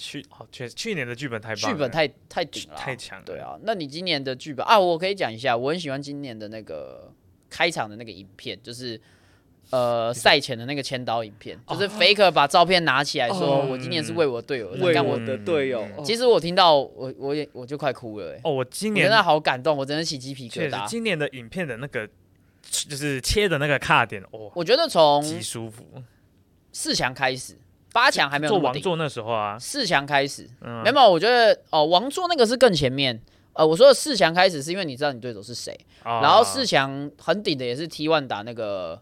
[0.00, 7.12] 去哦，确实去年的剧本太棒了，剧本太太顶了啊，太强了对啊，那你今年的剧本啊，我可以讲一下，我很喜欢今年的那个
[7.48, 9.00] 开场的那个影片，就是。
[9.72, 20.84] 呃， 赛前的那个千刀影片，就是 Faker 把照片拿起来说：“哦我今年是为我队友。”为干我我的队友其实我听到我我也我就快哭了、欸，哦，我今年我真的好感动，我真的起鸡皮疙瘩。
[20.88, 22.08] 今年的影片的那个
[22.62, 25.84] 就是切的那个卡点，哦，我觉得从极舒服。
[26.72, 27.56] 四强开始，
[27.92, 33.20] 八强还没有做王座那时候啊，四强开始，嗯没有，我觉得哦，王座那个是更前面。
[33.52, 38.98] 呃，我说的四强开始是因为你知道你对手是谁，啊然后四强很顶的也是 T one 打那个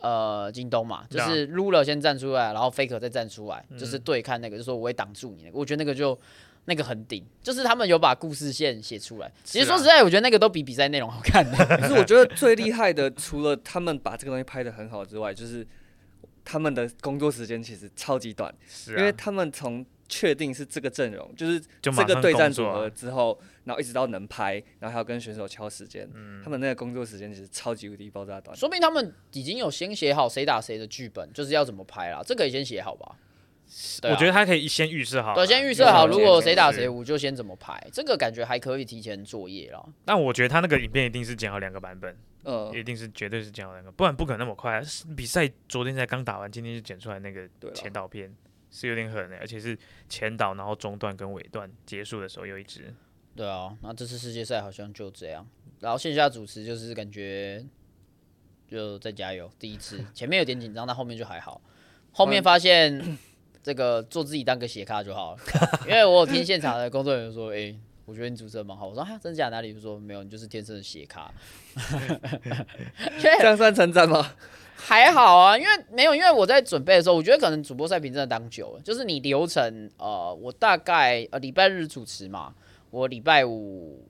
[0.00, 6.18] 呃京东嘛，就是 Ruler 先站出来，然后 Faker 再站出来，就是嗯对看那个，就说我会挡住你那个，我觉得那个就
[6.66, 9.30] 那个很顶，就是他们有把故事线写出来。
[9.42, 11.58] 其实说实在，我觉得那个都比比赛内容好看的。
[11.78, 15.66] 可是我觉得最厉害的，除了他们把这个东西拍的很好之外，就是
[16.44, 28.54] 他们的工作时间其实超级短，是啊因为他们从确定是这个阵容，就是这个对战组合之后，然后一直到能拍，然后还要跟选手敲时间，嗯他们那个工作时间其实超级无敌爆炸短。
[28.56, 32.22] 说明他们已经有先写好谁打谁的剧本，就是要怎么拍啦。
[32.24, 33.16] 这个也先写好吧？
[34.02, 37.82] 我觉得他可以先预设好，对，先预设好，如果谁打谁，我就先怎么拍。
[37.90, 39.82] 这个感觉还可以提前作业啦。
[40.04, 44.82] 但我觉得他那个影片一定是剪好两个版本，嗯，一定是绝对是剪好两个，不然不可能那么快啊。
[45.16, 48.34] 比赛昨天才刚打完，今天就剪出来那个前导片，
[48.70, 49.78] 是有点狠的，而且是
[50.08, 52.92] 前导，然后中段跟尾段结束的时候有一支。
[53.34, 55.46] 对啊，那这次世界赛好像就这样。
[55.80, 57.64] 然后线下主持就是感觉
[58.68, 61.60] 就再加油，第一次 前面有点紧张，但后面就还好。
[62.12, 63.18] 后面发现
[63.62, 65.40] 这个做自己当个斜咖就好了，
[65.86, 67.74] 因为我有听现场的工作人员说， 哎、
[68.04, 68.88] 我觉得你主持的蛮好。
[68.88, 69.72] 我说哈，真假哪里？
[69.74, 71.32] 我说没有，你就是天生的斜咖。
[73.20, 74.34] 这样算称赞吗？
[74.76, 82.52] 还好啊，因为没有，因为我在准备的时候，我觉得可能主播赛评真的当久了，就是你流程，呃，我大概呃礼拜日主持嘛，
[82.90, 84.04] 我礼拜五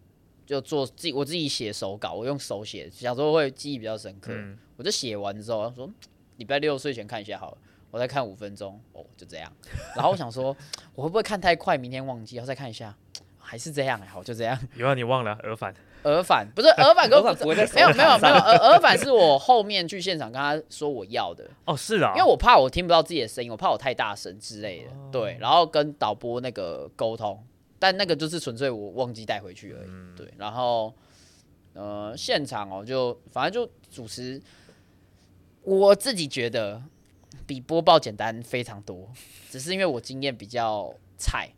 [0.46, 5.90] 就做自己我自己写手稿，我用手写，小时候会记忆比较深刻，嗯，我就写完之后说
[6.38, 7.58] 礼拜六睡前看一下好了，
[7.90, 9.52] 我再看五分钟，哦，就这样，
[9.94, 10.56] 然后我想说
[10.96, 12.96] 我会不会看太快，明天忘记，然后再看一下，
[13.42, 15.74] 还是这样哎，好就这样，有啊，你忘了耳返。
[16.04, 21.48] 耳返不是 耳返，老板不会在没有没有没有耳耳返是我后面去现场跟他说我要的。
[21.64, 27.40] 哦，是啊，因为我怕我听不到自己的声音，我怕我太大声之类的，对，然后跟导播那个沟通，
[27.78, 30.92] 但那个就是纯粹我忘记带回去而已，对，然后
[31.74, 34.42] 呃现场哦就反正就主持，
[35.62, 36.82] 我自己觉得
[37.46, 39.08] 比播报简单非常多，
[39.48, 41.48] 只是因为我经验比较菜。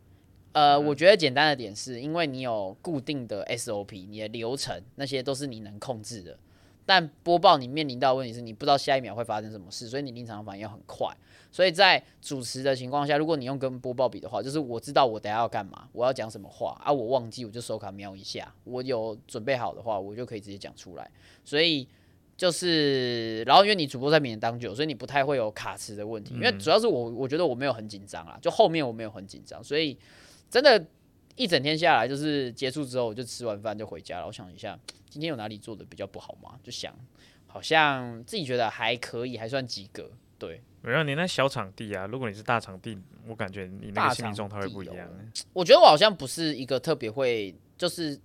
[0.55, 6.39] 呃，我觉得简单的点是因为你有固定的 SOP，你的流程那些都是你能控制的。
[6.85, 11.13] 但播报你面临到的问题是你不知道下一秒会发生什么事，所以你临场反应要很快。
[11.51, 21.11] 所以在主持的情况下，如果你用跟播报比的话，就是我知道我等下要干嘛，我要讲什么话啊，我忘记我就手卡瞄一下，我有准备好的话，我就可以直接讲出来。
[21.43, 21.85] 所以
[22.37, 26.33] 就是，然后因为你主播在面前当久，所以你不太会有卡词的问题。
[26.35, 29.97] 因为主要是我，我觉得我没有很紧张啊，就后面我没有很紧张，所以
[30.49, 30.85] 真的，
[31.35, 34.27] 一整天下来，就是结束之后，我就吃完饭就回家了。
[34.27, 34.77] 我想一下，
[35.09, 36.59] 今天有哪里做的比较不好吗？
[36.63, 36.93] 就想，
[37.47, 40.11] 好像自己觉得还可以，还算及格。
[40.37, 45.09] 对，没有你那小场地啊，如果你是大场地，我感觉你那个心理场状态会不一样。
[45.53, 48.19] 我觉得我好像不是一个特别会就是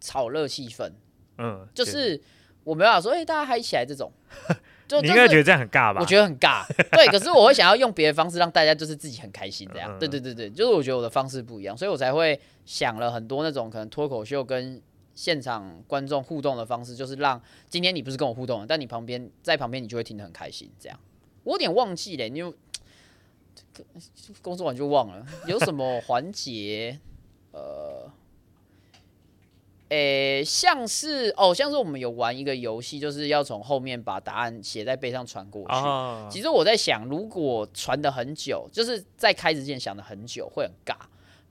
[0.00, 0.90] 炒热气氛，
[1.38, 1.84] 嗯，就。
[1.84, 2.20] 是
[2.62, 4.12] 我没办法说，哎、大家嗨起来这种，
[5.02, 6.00] 你应该觉得这样很尬吧？
[6.00, 7.06] 我觉得很尬，对。
[7.08, 9.90] 可是我会想要用别的方式让大家就是自己很开心，这样。
[9.92, 14.80] 嗯对对对对，就是我觉得我的方式不一样，所以我才会想了很多那种可能脱口秀跟
[15.14, 20.98] 现场观众互动的方式，就是让今天你不是跟我互动，但你旁边在旁边你就会听得很开心，这样。
[21.44, 22.54] 我有点忘记了，因为
[24.42, 26.98] 工作完就忘了有什么环节，
[27.52, 28.10] 呃。
[29.90, 35.74] 诶、像是哦，像是我们有玩一个游戏，就是要从后面把答案写在背上传过去。
[35.74, 40.94] 哦，其实我在想，如果传的很久，就是在开之前想的很久，会很尬，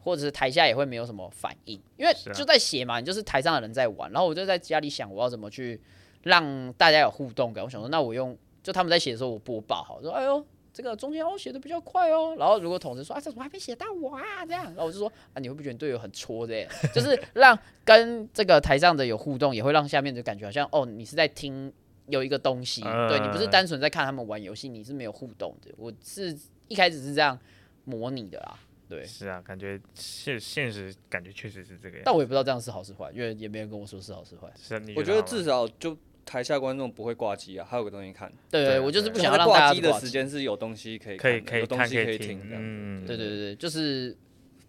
[0.02, 5.82] 或者是台下也会没有什么反应，因为就在写嘛，你就是台上的人在玩，然后我就在家里想我要怎么去
[6.23, 7.63] 让大家有互动感。
[7.63, 10.45] 我想说，那我用就他们在写的时候，我播报好，说哎呦。
[10.81, 16.65] 这个中间哦写的比较快哦，然后如果同事说啊这怎么还没写到我啊这样，然后我就说啊你会不会觉得你队友很戳的耶？
[16.95, 21.69] 就是让跟这个台上的有互动，也会让下面的感觉好像哦你是在听
[22.07, 25.69] 有一个东西，对你不是单纯在看他们玩游戏，你是没有互动的。
[25.75, 26.33] 我是
[26.69, 27.37] 一开始是这样
[27.83, 34.49] 模拟的啦，对，是啊，感觉现现实感觉确实是这个样但我也不知道这样是好是坏，因为也没人跟我说是好是坏。
[34.55, 35.97] 是啊，你我觉得至少就
[36.29, 38.31] 台下观众不会挂机啊，还有个东西看。
[38.51, 40.05] 对对我就是不想要让挂机家挂机。
[40.05, 42.61] 的时间是有东西可以可以可以有东西看可以可以听这样。
[42.63, 44.15] 嗯，对对对对，就是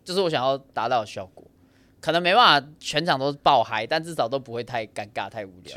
[0.02, 1.46] 就是我想要达到的效果，
[2.00, 5.74] 可能没办法全场都是爆嗨，但至少都不会太尴尬、太无聊。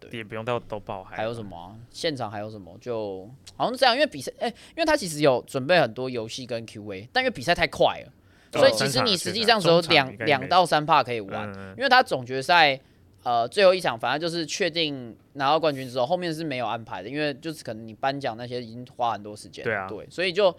[0.00, 1.16] 对也不用到都爆嗨。
[1.16, 1.42] 还有什？
[1.42, 2.76] 么啊、现场还有什么？
[2.80, 8.12] 就好像是这样，因为比赛，哎、因为他其实有准备很多游戏跟 Q&A，但因为比赛太快了，
[8.52, 12.78] 所以其实你实际上只有两两到三趴可以玩，嗯，因为他总决赛
[13.24, 19.88] 呃最后一场，反正就是确定拿到冠军之后，后面是没有安排的，因为就是可能你颁奖那些已经花很多时间，对啊。
[19.88, 20.54] 对，所以就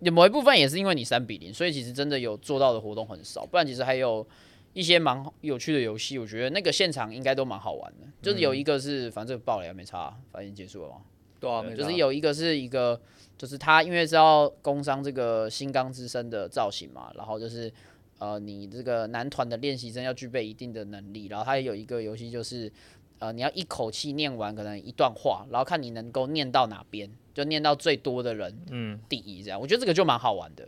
[0.00, 4.26] 有某一部分也是因为你三比零，所以其实真的有做到的活动很少，不然其实还有
[4.72, 10.96] 一些蛮有趣的游戏，我觉得那个现场应该都蛮好玩的，就是有一个是反正这个爆了也没差，反正已经结束了嘛，
[11.40, 13.00] 对就是有一个是一个，
[13.36, 17.72] 就是他因为是要工商这个新钢之声的造型嘛，然后就是
[18.18, 22.70] 呃，你这个男团的练习生要具备一定的能力，然后他也有一个游戏就是
[23.18, 30.64] 呃，你要一口气念完可能一段话，然后看你能够念到哪边，就念到最多的人嗯，第一这样，我觉得这个就蛮好玩的，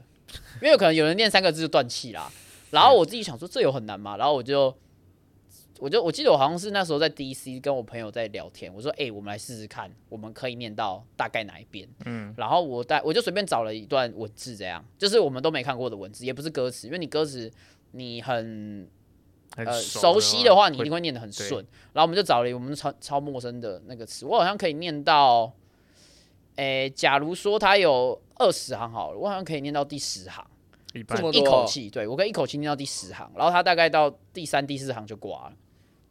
[0.56, 2.30] 因为有可能有人念三个字就断气啦，
[2.70, 4.16] 然后我自己想说这有很难吗？
[4.16, 4.74] 然后我就。
[5.80, 17.50] 我就我记得我好像是那时候在 DC 跟我朋友在聊天，我说：“哎、我们来试试看，我们可以念到大概哪一边。”嗯，然后我带我就随便找了一段文字，这样就是我们都没看过的文字，也不是歌词，因为你歌词
[17.92, 18.86] 你很
[19.56, 21.64] 很呃熟悉的话，你一定会念得很顺。
[21.94, 25.50] 然后我们就找了我们超超陌生的那个词，我好像可以念到，
[26.56, 30.46] 诶、假如说它有二十行好了，我好像可以念到第十行，
[30.92, 35.54] 一般一口气，对我可以一口气念到第十行，然后它大概到第三、第四行就挂了。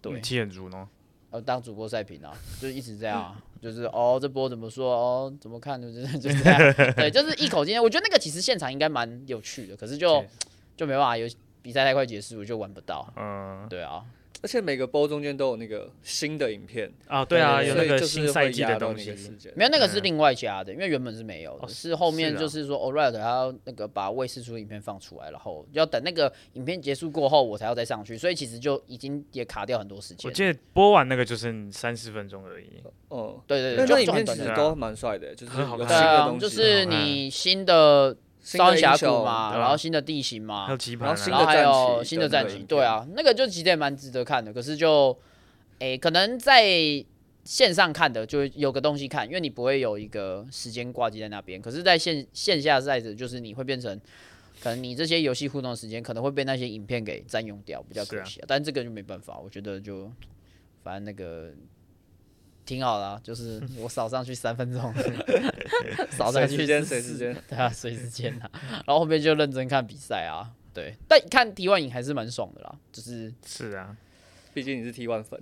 [0.01, 0.87] 对运，气很足呢。
[1.31, 6.59] 呃，当主播赛评啊，就一直这样啊， 就是哦，这波怎么说哦，怎么看，就是 就是这样，
[6.95, 7.81] 对，就是一口气念。
[7.81, 10.25] 我觉得那个其实现场应该蛮有趣的，可是就
[10.75, 11.27] 就没办法，有
[11.61, 13.07] 比赛太快结束，就玩不到。
[13.15, 14.03] 嗯，对啊，
[14.41, 19.11] 而且每个波中间都有那个新的影片，啊，对啊，有那个所以就是新赛季的东西。
[19.55, 30.29] 没有那个是嗯另外加的，因为原本是没有的，哦是后面就是说 Alright，他要那个把未释出的影片放出来，然后要等那个影片结束过后，我才要再上去，所以其实就已经也卡掉很多时间。
[30.29, 32.67] 我记得播完那个就剩三四分钟而已。
[33.09, 34.09] 哦，对对对，就那那影。
[34.11, 44.53] 片其实都蛮帅的，就是很好看对啊新的东，西，就是你新的新少年峡谷嘛，然后新的地形嘛还有，棋盘啊，然后新然后还的战有新的战旗，对啊，那个就其实也蛮值得看的。
[44.53, 45.17] 可是就，
[45.79, 46.63] 诶、可能在
[47.43, 51.61] 线上看的就有个东西看，因为你不会有一个时间挂机在那边。
[51.61, 53.99] 可是，在线线下赛的，就是你会变成，
[54.61, 58.45] 可能你这些游戏互动的时间可能会被那些影片给占用掉，比较可惜啊。
[58.47, 60.11] 但这个就没办法，我觉得就
[60.83, 61.51] 反正那个。
[62.69, 64.93] 挺好的、啊，就是我扫上去三分钟，
[66.15, 67.35] 扫上去随时间。
[67.49, 68.47] 对啊，随时间啊，
[68.85, 73.97] 然后后面就认真看比赛啊，对，但看 T one 赢还是蛮爽的啦，就是是啊，
[74.53, 75.41] 毕竟你是 T one 粉，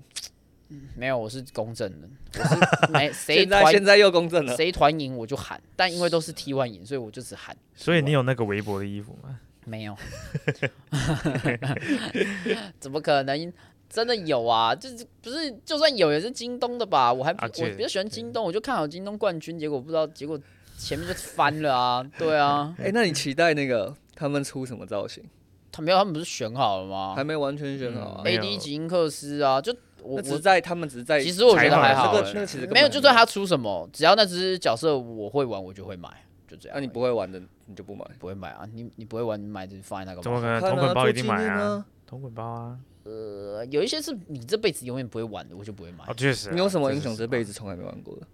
[0.95, 2.07] 没有，我是公正的，
[2.39, 2.55] 我是
[2.93, 7.53] 没谁团现在现在又公正了，谁团赢我就喊，但因为都是 T one 赢，所以我就只喊。
[7.75, 9.37] 所以你有那个围脖的衣服吗？
[9.65, 9.97] 没有，
[12.79, 13.51] 怎么可能？
[13.89, 17.11] 真的有啊，就是不是就算有也是京东的吧？
[17.11, 20.39] 我还、啊我比较喜欢京东，我就看好京东冠军，结果不知道结果
[20.77, 25.23] 前面就翻了啊，对啊， 哎、那你期待那个他们出什么造型？
[25.71, 28.21] 他没有，他们不是选好了吗还没完全选好啊。
[28.23, 29.71] 没有？AD 吉英克斯啊，就
[30.01, 36.09] 我我那只是在他们只是在其实我觉得还好、那个欸那个其实没有，就算他出什么，只要那只角色我会玩，我就会买，
[36.47, 36.75] 就这样。
[36.75, 38.05] 那你不会玩的，你就不买。
[38.17, 38.67] 不会买啊？
[38.73, 40.59] 你你不会玩，你买就放在那个怎么可能？
[40.61, 41.85] 看啊同捆包一定买啊做纪念啊！
[42.07, 42.77] 同捆包啊！
[43.07, 46.13] 呃，有一些是你这辈子永远不会玩的，我就不会买哦，。
[46.13, 46.53] 确实啊。
[46.53, 48.27] 你有什么英雄这辈子从来没玩过的？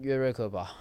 [0.00, 0.74] 约瑞克吧，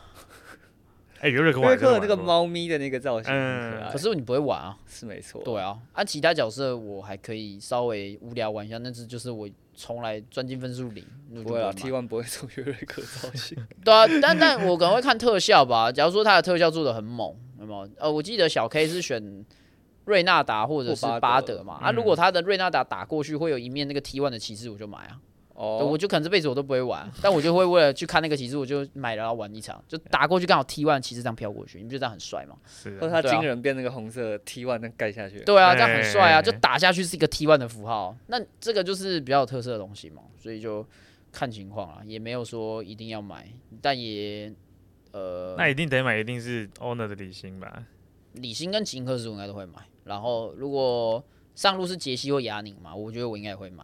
[1.19, 4.77] 哎，约瑞克约瑞克那个，猫咪的那个造型很嗯可爱，可是你不会玩啊。
[4.87, 5.41] 是没错。
[5.43, 13.57] 对啊，啊、其他角色我还可以稍微无聊玩一下，那只就是我从来钻进分数零，那我就不会啊，T one 不会做约瑞克造型。
[13.83, 15.91] 对啊，但但我可能会看特效吧。
[15.91, 17.89] 假如说他的特效做的很猛，有没有？
[17.97, 19.45] 呃，我记得小 K 是选
[20.11, 21.75] 瑞纳达或者是巴巴德德嘛。
[21.75, 25.19] 啊，嗯如果他的瑞纳达打过去会有一面那个 T one 的旗帜，我就买啊。
[25.53, 32.55] 对哦，我就可能这辈子我都不会玩， 但我就会为了去看那个旗帜，我就买了玩一场，就打过去刚好 T one 骑士这样飘过去，你不觉得这样很帅吗？
[32.67, 35.39] 是或者他惊人变那个红色 T one 那盖下去。
[35.41, 40.83] 对啊，这样很帅啊，哎就打下去是一个 T one 的符号，那这个就是比较有特色的东西嘛，所以就
[41.31, 43.47] 看情况啊，也没有说一定要买，
[43.81, 44.51] 但也
[45.11, 47.83] 呃，那一定得买，一定是 Owner 的李欣吧？
[48.33, 51.23] 李欣跟秦克斯我应该都会买，然后如果
[51.55, 53.83] 上路是杰西或亚宁嘛，我觉得我应该也会买。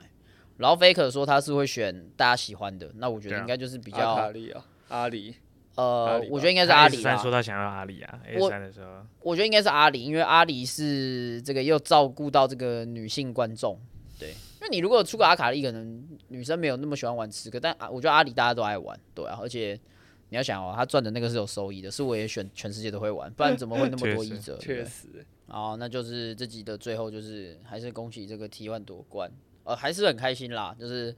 [0.58, 5.36] 然后 Faker 说他是会选大家喜欢的，那我觉得应该就是比阿卡较丽啊，阿里，
[5.76, 6.30] 阿呃里，吧。
[6.32, 7.22] 我觉得应该是阿里三啦。
[7.22, 13.80] 说他想要阿里啊，A 我三的时候，我觉得应该是阿里，因为阿里是这个又照顾到这个女性观众，
[14.18, 19.80] 对，因为你如果出个阿卡丽，可能女生没有那么喜欢玩刺客，但啊我觉得阿里大家都爱玩，对啊，而且
[20.30, 24.58] 你要想哦，他赚的那个是有收益的，是我也选全世界都会玩，不然怎么会 那么多确实译者？
[24.58, 24.84] 对不对？
[24.84, 29.32] 确实，哦，那就是这集的最后，就是还是恭喜这个 T one 夺冠，
[29.64, 31.16] 呃，还是很开心啦，就是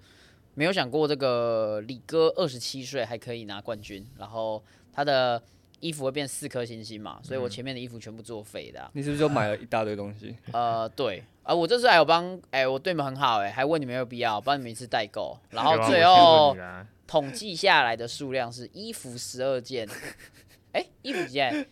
[0.53, 5.41] 没有想过这个李哥二十七岁还可以拿冠军，然后他的
[5.79, 10.35] 衣服会变四颗星星嘛，所以我前面的衣服全部作废的啊、你是不是就买了一大堆东西？
[10.51, 16.55] 呃，对，啊、我这次还有帮，哎、我对你们很好、哎，还问你们有没有必要，帮你们一次代购，然后最后
[17.07, 19.89] 统计下来的数量是衣服十二件，
[20.73, 21.65] 哎、衣服几件？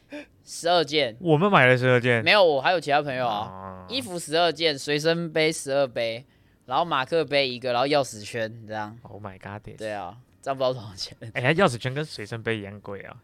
[0.44, 3.46] 十二件，我们买了十二件，没有，我还有其他朋友啊。
[3.46, 6.26] 啊衣服十二件，随身杯十二杯，
[6.66, 8.98] 然后马克杯一个，然后钥匙圈这样。
[9.04, 11.16] ，Oh my god，this 对啊，这样不知道多少钱。
[11.34, 13.16] 哎，它钥匙圈跟随身杯一样贵啊！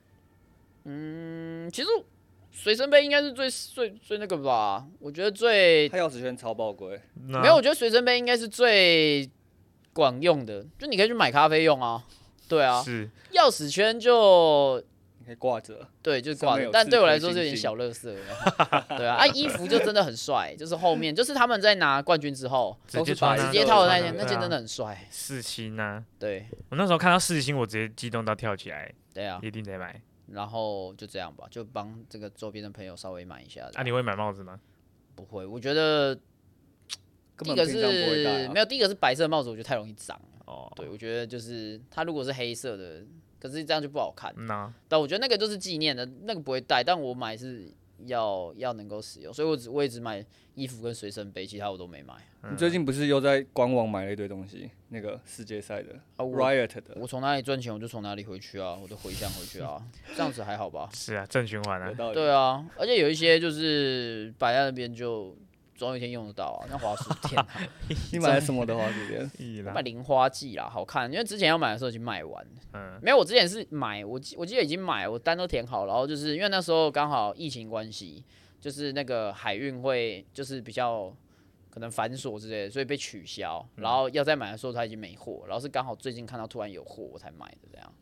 [0.84, 1.88] 嗯，其实
[2.56, 4.86] 随身杯应该是最最最那个吧？
[5.00, 9.30] 我觉得最他钥匙圈超宝贵，没有，我觉得随身杯应该是最
[9.92, 12.04] 管用的，就你可以去买咖啡用啊。
[12.48, 14.82] 对啊，是钥匙圈就
[15.20, 15.88] 你可以挂着。
[16.04, 18.14] 对，就是挂着但对我来说是有点小乐色。
[18.90, 25.08] 对啊，啊，衣服就真的很帅，就是后面就是他们在拿冠军之后直都是白接穿啊直接套的那件，那件真的很帅。
[25.10, 26.04] 四星啊！
[26.20, 30.00] 对我那时候看到四星，我直接激动到跳起来，对啊，一定得买。
[30.28, 33.70] 然后就这样吧，就帮这个周边的朋友稍微买一下。
[33.74, 34.60] 啊，你会买帽子吗？
[35.16, 35.46] 不会？
[35.46, 36.16] 我觉得
[37.40, 40.44] 第一个是没有，第一个是白色帽子，我觉得太容易脏了。
[40.46, 43.04] 哦，对，我觉得就是它如果是黑色的，
[43.40, 44.34] 可是这样就不好看。
[44.38, 47.72] 嗯啊，但我觉得那个就是纪念的，那个不会戴，但我买是
[48.06, 52.14] 要要能够使用，所以我只我也只买衣服跟随身杯，其他我都没买。
[52.50, 54.70] 你最近不是又在官网买了一堆东西？
[54.90, 59.82] 那个世界赛的啊，Riot 的，我从哪里赚钱，我就从哪里回去啊，我就回向回去啊，
[60.16, 60.90] 这样子还好吧？
[60.94, 61.92] 是啊，正循环啊。
[62.14, 65.36] 对啊，而且有一些就是摆在那边就
[65.84, 67.48] 总有一天用得到啊， 那华书店、啊，
[68.14, 72.52] 你买了什么的话，这边意啦我买，零花季啦，好看，因为之前要买的时候已经卖完了。
[72.74, 78.24] 嗯，没有，我之前是买，我记我记得已经买，我单都填好，然后就是因为那时候刚好疫情关系，
[78.62, 81.14] 就是那个海运会就是比较
[81.70, 87.94] 可能繁琐之类的，所以被取消，然后要再买的时候它已经没货，然后是刚好最近看到突然有货我才买的这样。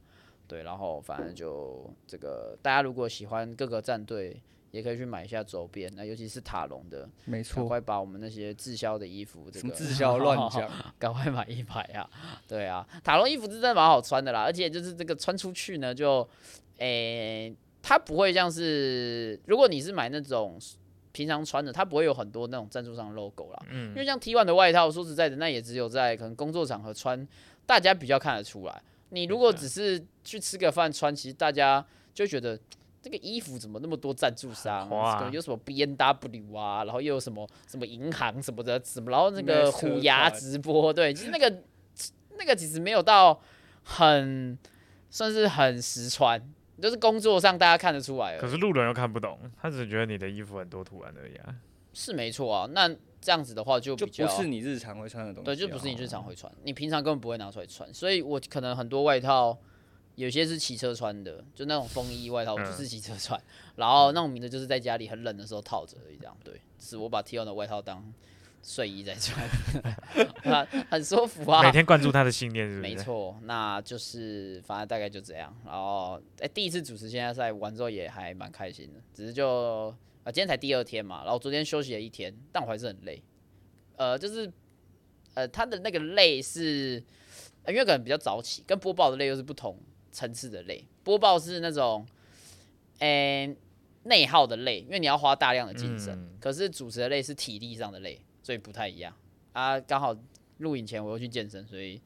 [0.47, 4.41] 对，然后反正就这个大家如果喜欢各个战队，
[4.71, 7.65] 也可以去买一下周边，那尤其是塔隆的，赶没错。
[7.65, 12.09] 快把我们那些滞销的衣服，这个什么滞销乱讲， 赶快买一排啊！
[12.47, 16.27] 对啊，塔隆衣服是真的蛮好穿的啦，而且就是这个穿出去呢，就
[16.77, 20.57] 诶、它不会像是如果你是买那种
[21.11, 23.65] 平常穿的，它不会有很多那种赞助商的 logo 啦。
[23.69, 27.27] 嗯因为像 T one 的外套，说实在的，那也只有在可能工作场合穿，
[27.65, 28.81] 大家比较看得出来。
[29.09, 32.57] 你如果只是去吃个饭穿，其实大家就觉得。
[33.01, 34.87] 这个衣服怎么那么多赞助商？
[35.31, 43.41] 有什么 B N W 啊，然后又有什么什么银行什么的，什么，然后那个虎牙直播，对，其实那个那那个其实没有到
[43.83, 44.57] 很
[45.09, 46.39] 算是很实穿，
[46.81, 48.41] 就是工作上大家看得出来了。
[48.41, 51.55] 可是路人又看不懂，他只是觉得你的衣服很多图案而已啊。
[51.93, 52.87] 是没错啊，那
[53.19, 55.53] 这样子的话就就比较不是你日常会穿的东西、啊。
[55.53, 57.91] 对，就不是你日常会穿，你平常根本不会拿出来穿。
[57.93, 59.57] 所以我可能很多外套，
[60.21, 63.41] 有些是骑车穿的，就那种风衣外套，我就是骑车穿。
[63.75, 66.61] 然后那种名字就是在家里很冷的时候套着而已，这样对。
[66.79, 68.13] 是我把 T O 的外套当
[68.61, 69.47] 睡衣在穿，
[70.43, 71.63] 很很舒服啊。
[71.63, 72.81] 每天灌注他的信念，是不是？
[72.81, 75.55] 没错，那就是反正大概就这样。
[75.65, 79.89] 然后哎、第一次主持线下赛完之后也还蛮开心的，只是就
[80.23, 83.23] 啊、今天才第二天嘛，然后昨天休息了一天，但我还是很累。
[83.95, 84.51] 呃，就是
[85.33, 87.03] 呃他的那个累是，
[87.63, 89.75] 呃因为可能比较早起，跟播报的累又是不同
[90.11, 90.85] 层次的累。
[91.03, 92.05] 播报是那种，
[92.99, 93.55] 诶、
[94.03, 96.13] 内耗的累，因为你要花大量的精神。
[96.17, 99.15] 嗯可是主持的累是体力上的累，所以不太一样
[99.53, 99.79] 啊。
[99.79, 100.15] 刚好
[100.57, 102.01] 录影前我又去健身，所以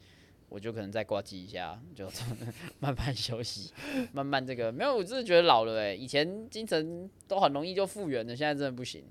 [0.49, 2.10] 我就可能再挂机一下，就
[2.80, 3.72] 慢慢休息，
[4.12, 9.06] 慢慢这个没有，我真的觉得老了哎、以前精神都很容易就复原的，现在真的不行。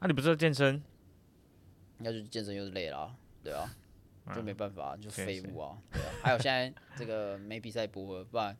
[0.00, 0.82] 那、你不是在健身？
[2.00, 3.70] 要去健身又是累了啊、对啊，
[4.34, 6.08] 就没办法，就废物啊，对啊。
[6.22, 8.56] 还有现在这个没比赛播了，不然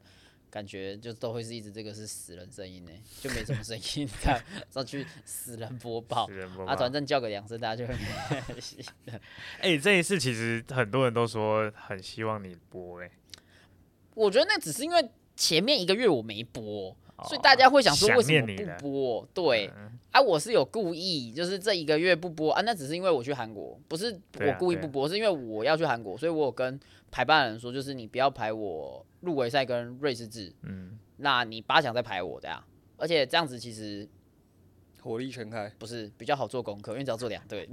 [0.51, 4.41] 感觉就都会是一直这个是死人声音呢，就没什么声音， 这样
[4.71, 7.95] 上去死人播报死人播啊，报反正叫个两声，大家就会
[8.29, 8.85] 开心。
[9.61, 13.11] 哎、这一次其实很多人都说很希望你播、哎，
[14.15, 18.47] 我觉得那只是因为前面一个月我没播，哦所以大家会想说为什么
[18.79, 19.29] 不播？
[19.33, 19.99] 对，嗯。
[20.11, 22.53] 啊，我是有故意，就是这一个月不播。
[22.53, 26.79] 啊，那只是因为我去韩国，不是我故意不播，是因为我要去韩国，所以我有跟
[27.11, 32.63] 排班的人说，就是你不要排我入围赛跟瑞士制，嗯，那你八强再排我这样。
[32.97, 34.09] 而且这样子其实
[35.01, 37.69] 火力全开，不是比较好做功课，因为只要做两队。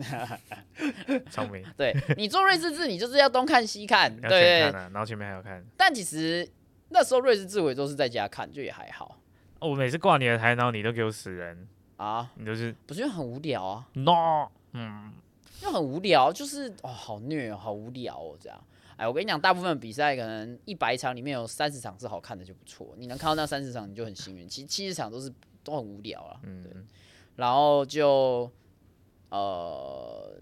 [1.29, 4.61] 聪明， 对你做瑞士制，你就是要东看西看，要对。
[4.61, 5.63] 全看啊，然后前面还要看。
[5.77, 6.49] 但其实
[6.89, 9.20] 那时候瑞士制我也都是在家看，就也还好
[9.61, 13.87] 哦，我每次挂你的台，然后你都给我死人，啊，你就是不是因为很无聊啊。
[13.93, 15.13] no，嗯，
[15.59, 18.59] 就很无聊，就是哦，好虐哦，好无聊哦，这样。
[18.97, 25.31] 哎，我跟你讲，大部分比赛可能一百场里面有三十场是好看的就不错，你能看到那三十场你就很幸运，其实七十场都是
[25.63, 26.39] 都很无聊啊。
[26.41, 26.73] 嗯对，
[27.35, 28.51] 然后就
[29.29, 30.33] 呃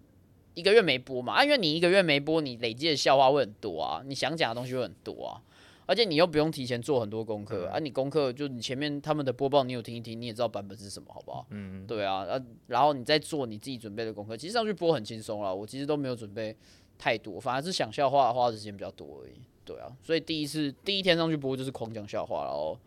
[0.54, 5.42] 一个月没播嘛，啊，因为你一个月没播，你累积的笑话会很多啊，你想讲的东西会很多啊。
[5.90, 11.48] 而且你又不用提前做很多功课、嗯啊，你功课就你前面他们的播报你有听一听，你也知道版本是什么，好不好？
[11.50, 15.56] 嗯，对啊，呃，然后你再做你自己准备的功课，其实上去播很轻松了。
[15.56, 16.56] 我其实都没有准备
[17.00, 19.42] 太多，反而是想笑话花的时间比较多而已。
[19.66, 22.78] 对啊，所以第一次第一天上去播就是狂讲笑话，然后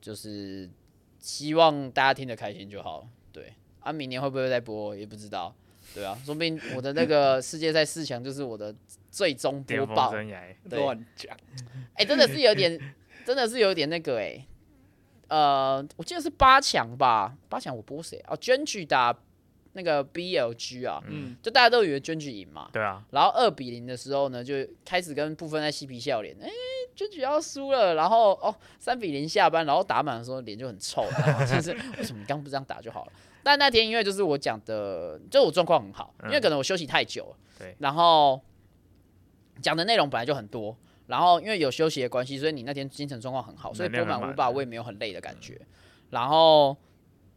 [0.00, 0.66] 就是
[1.18, 3.06] 希望大家听得开心就好。
[3.30, 5.54] 对啊，明年会不会再播也不知道。
[5.94, 8.74] 对啊，说不定我的那个世界赛四强就是我的
[9.10, 10.12] 最终播报。
[10.12, 11.36] 乱讲。
[11.94, 12.78] 哎、真的是有点，
[13.26, 14.46] 真的是有点那个哎、
[15.28, 17.36] 呃，我记得是八强吧？
[17.48, 18.22] 八强我播谁？
[18.28, 19.14] 哦，娟举打
[19.74, 22.68] 那个 BLG 啊，嗯，就大家都以为娟举赢嘛。
[22.72, 24.54] 对啊，然后二比零的时候呢，就
[24.84, 26.48] 开始跟部分在嬉皮笑脸，哎、
[26.96, 27.94] 娟举要输了。
[27.94, 33.12] 然后哦，三比零下班，然后打满的时候脸就很臭，然 后就是为什么你刚不这样打就好了？
[33.42, 38.40] 但那天因为就是我讲的，就我状况很好，因为可能我休息太久了，对然后
[39.60, 45.60] 讲的内容本来就很多，然后因为有休息的关系，所以你那天精神状况很好，所以播满满五把我也没有很累的感觉。
[46.10, 46.76] 然后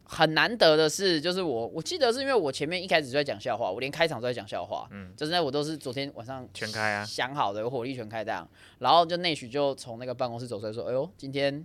[0.04, 8.48] 很难得的是，就是我我记得是因为我前面一开始就在讲笑话，我连开场都在讲笑话，嗯就是那我都是昨天晚上全开啊想好的，有火力全开这样。
[8.78, 11.64] 然后就内许就从那个办公室走出来说：“哎呦，今天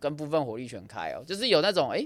[0.00, 2.04] 跟部分火力全开哦，就是有那种哎、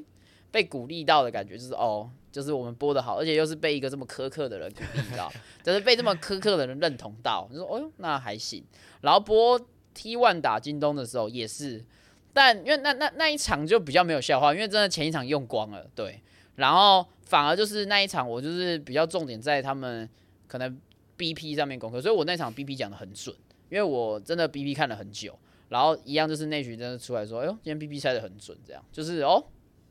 [0.53, 5.33] 被鼓励到的感觉，就是哦，就是我们播的好，而且又是被一个这么苛刻的人鼓励到，
[5.65, 8.63] 就是被这么苛刻的人认同到，就说哦呦那还行。
[9.01, 9.61] 然后播
[9.95, 11.85] T one 打京东的时候也是，
[12.33, 16.21] 但因为那那那一场就比较没有笑话，因为真的前一场用光了，对。
[16.57, 20.09] 然后反而就是那一场我就是比较重点在他们
[20.47, 20.79] 可能
[21.17, 23.35] BP 上面功课，所以我那场 BP 讲的很准，
[23.71, 25.37] 因为我真的 BP 看了很久，
[25.71, 29.43] 然后一样就是那局真的出来说，哎呦，今天 BP 猜的很准，这样就是哦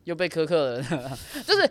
[0.03, 0.83] 又被苛刻了，
[1.45, 1.69] 就是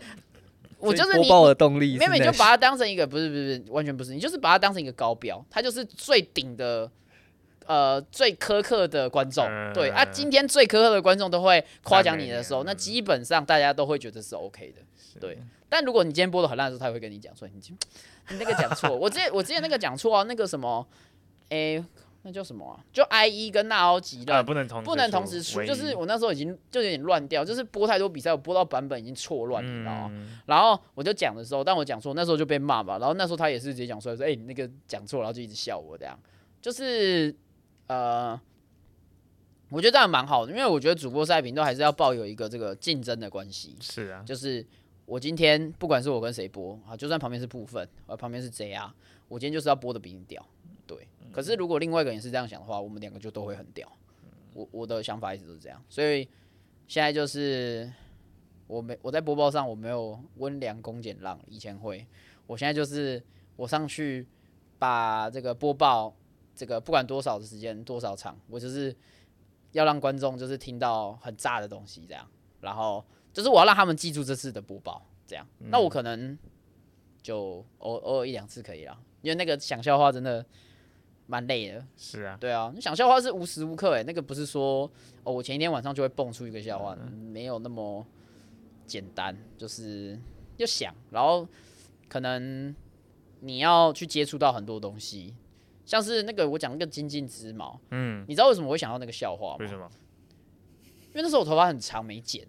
[0.79, 6.89] 我就是你报的动力是妹妹就把它当成一个不是不是不是完全不是，你就是把它当成一个高标，它就是最顶的。
[7.67, 14.81] 呃，最苛刻的观众，嗯对啊，今天最苛刻的观众都会夸奖你的时候，那基本上大家都会觉得是 OK 的，
[15.21, 15.37] 对。
[15.69, 17.77] 但如果你今天播的很烂的时候，他也会跟你讲说，你今
[18.29, 20.85] 你那个讲错，我之前我之前那个讲错啊，那个什么，
[21.49, 21.81] 诶、
[22.23, 22.77] 那叫什么啊？
[22.93, 30.09] 就 I E 跟纳欧吉啊，的不能同不能同时出，就是我那时候已经就有点乱掉，就是播太多比赛，我播到版本已经错乱，你知道吗？
[30.11, 32.97] 嗯然后我就讲的时候，但我讲错，那时候就被骂嘛。
[32.99, 36.19] 然后那时候他也是直接讲出来说：“哎、你那个讲错，然后就一直笑我这样。”
[36.61, 37.35] 就是
[37.87, 38.39] 呃，
[39.69, 44.63] 我觉得这样蛮好的，因为我觉得主播赛评都还是要抱有一个这个竞争的关系，是啊，就是
[45.05, 48.89] 我今天不管是我跟谁播啊，就算旁边是部分，呃，旁边是 JR，
[49.31, 50.45] 我今天就是要播的比你屌，
[50.85, 51.07] 对。
[51.31, 53.89] 可是如果另外一个人也是这样想的话，我们两个就都会很屌。
[54.53, 56.27] 我我的想法一直都是这样，所以
[56.85, 57.89] 现在就是
[58.67, 62.05] 我没我在播报上我没有温良恭俭让，以前会，
[62.45, 63.23] 我现在就是
[63.55, 64.27] 我上去
[64.77, 66.13] 把这个播报
[66.53, 68.93] 这个不管多少的时间多少场，我就是
[69.71, 72.27] 要让观众就是听到很炸的东西这样，
[72.59, 73.01] 然后
[73.31, 76.37] 就是我要让他们记住这次的播报这样，那我可能
[77.21, 80.45] 就偶偶尔一两次可以了，因为那个想笑话真的。
[81.27, 84.91] 蛮累的，是啊，对啊，你想笑话是无时无刻哎，那个不是说
[85.23, 86.93] 哦，我前一天晚上就会蹦出一个笑话，
[87.31, 88.05] 没有那么
[88.85, 90.19] 简单，就是
[90.57, 91.47] 要想，然后
[92.09, 92.75] 可能
[93.39, 95.33] 你要去接触到很多东西，
[95.85, 99.57] 像是那个我讲那个金镜之矛，嗯，你知道为什么我会想到那个笑话吗？
[99.61, 99.89] 为什么？
[101.13, 102.45] 因为那时候我头发很长没剪，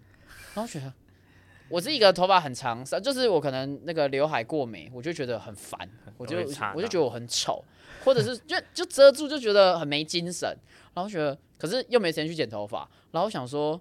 [0.53, 0.91] 然后觉得
[1.69, 6.37] 我是一个头发很长，就是我可能那个刘海过眉，我就觉得很烦，我就
[6.75, 7.63] 我就觉得我很丑。
[8.05, 10.53] 或者是就就遮住就觉得很没精神，
[10.93, 13.79] 然后觉得可是又没时间去剪头发，然后想说，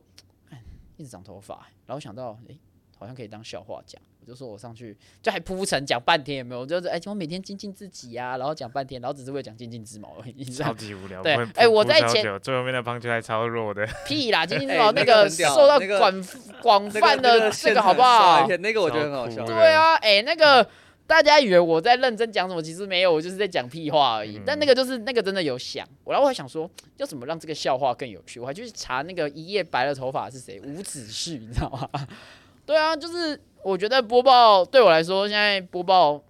[0.49, 0.63] 哎，
[0.97, 2.57] 一直长头发，然后想到哎，
[2.97, 6.65] 好像可以当笑话讲，我就说我上去就还铺陈讲半天，有没有？
[6.65, 11.21] 就是哎，我每天精进自己呀，然后讲半天，然后只是为了讲精进之毛而已，超级无聊。
[11.21, 16.25] 对，哎，我在前最后面的棒球还超弱的，屁啦，精进之毛那个受到广
[16.63, 18.47] 广泛的这个好不好？
[18.47, 19.45] 那个我觉得很好笑。
[19.45, 20.65] 对啊，哎，那个。
[21.07, 24.41] 大家以为我在认真讲什么，其实没有，我就是在讲屁话而已。
[24.47, 28.41] 但那个就是那个真的有想，然后我还想说，要怎么让这个笑话更有趣？
[28.41, 31.91] 我还去查那个一夜白了头发是谁，吴子旭，你知道吗？
[32.65, 36.23] 对啊，就是我觉得播报对我来说，现在播报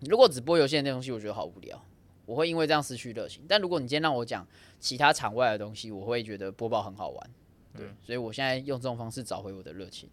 [0.00, 1.80] 如果只播游戏的那东西，我觉得好无聊，
[2.26, 3.44] 我会因为这样失去热情。
[3.46, 4.44] 但如果你今天让我讲
[4.80, 7.30] 其他场外的东西，我会觉得播报很好玩。
[7.76, 10.08] 对，所以我现在用这种方式找回我的热情。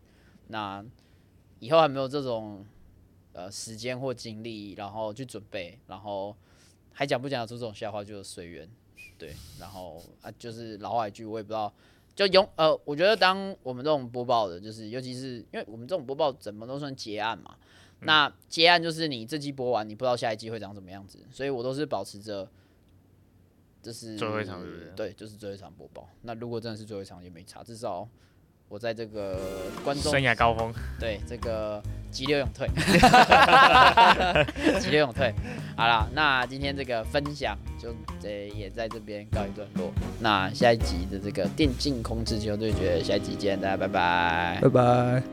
[0.50, 0.86] 那
[1.60, 2.64] 以后还没有这种。
[3.38, 6.36] 呃，时间或精力，然后去准备，然后
[6.92, 8.68] 还讲不讲得出这种笑话，就随缘，
[9.16, 11.72] 对，然后啊，就是老话一句，我也不知道，
[12.16, 17.56] 就永呃，我觉得当我们这种播报的，就是尤其是因为我们这种播报怎么都算结案嘛，
[18.00, 22.50] 那结案就是你这季播完，你不知道下一季会长什么样子，所以我都是保持着，
[23.84, 24.66] 这是最后一场，
[24.96, 26.10] 对，就是最后一场播报。
[26.24, 28.10] 那如果真的是最后一场，也没差，至少。
[28.70, 29.40] 我在这个
[29.84, 32.68] 观众生涯高峰，对这个急流勇退，
[34.80, 35.34] 急流勇退。
[35.78, 39.92] 好了，那今天这个分享就这也在这边告一段落。
[40.20, 45.24] 那下一集的这个电竞控制球对决，下一集见，大家拜拜，拜拜。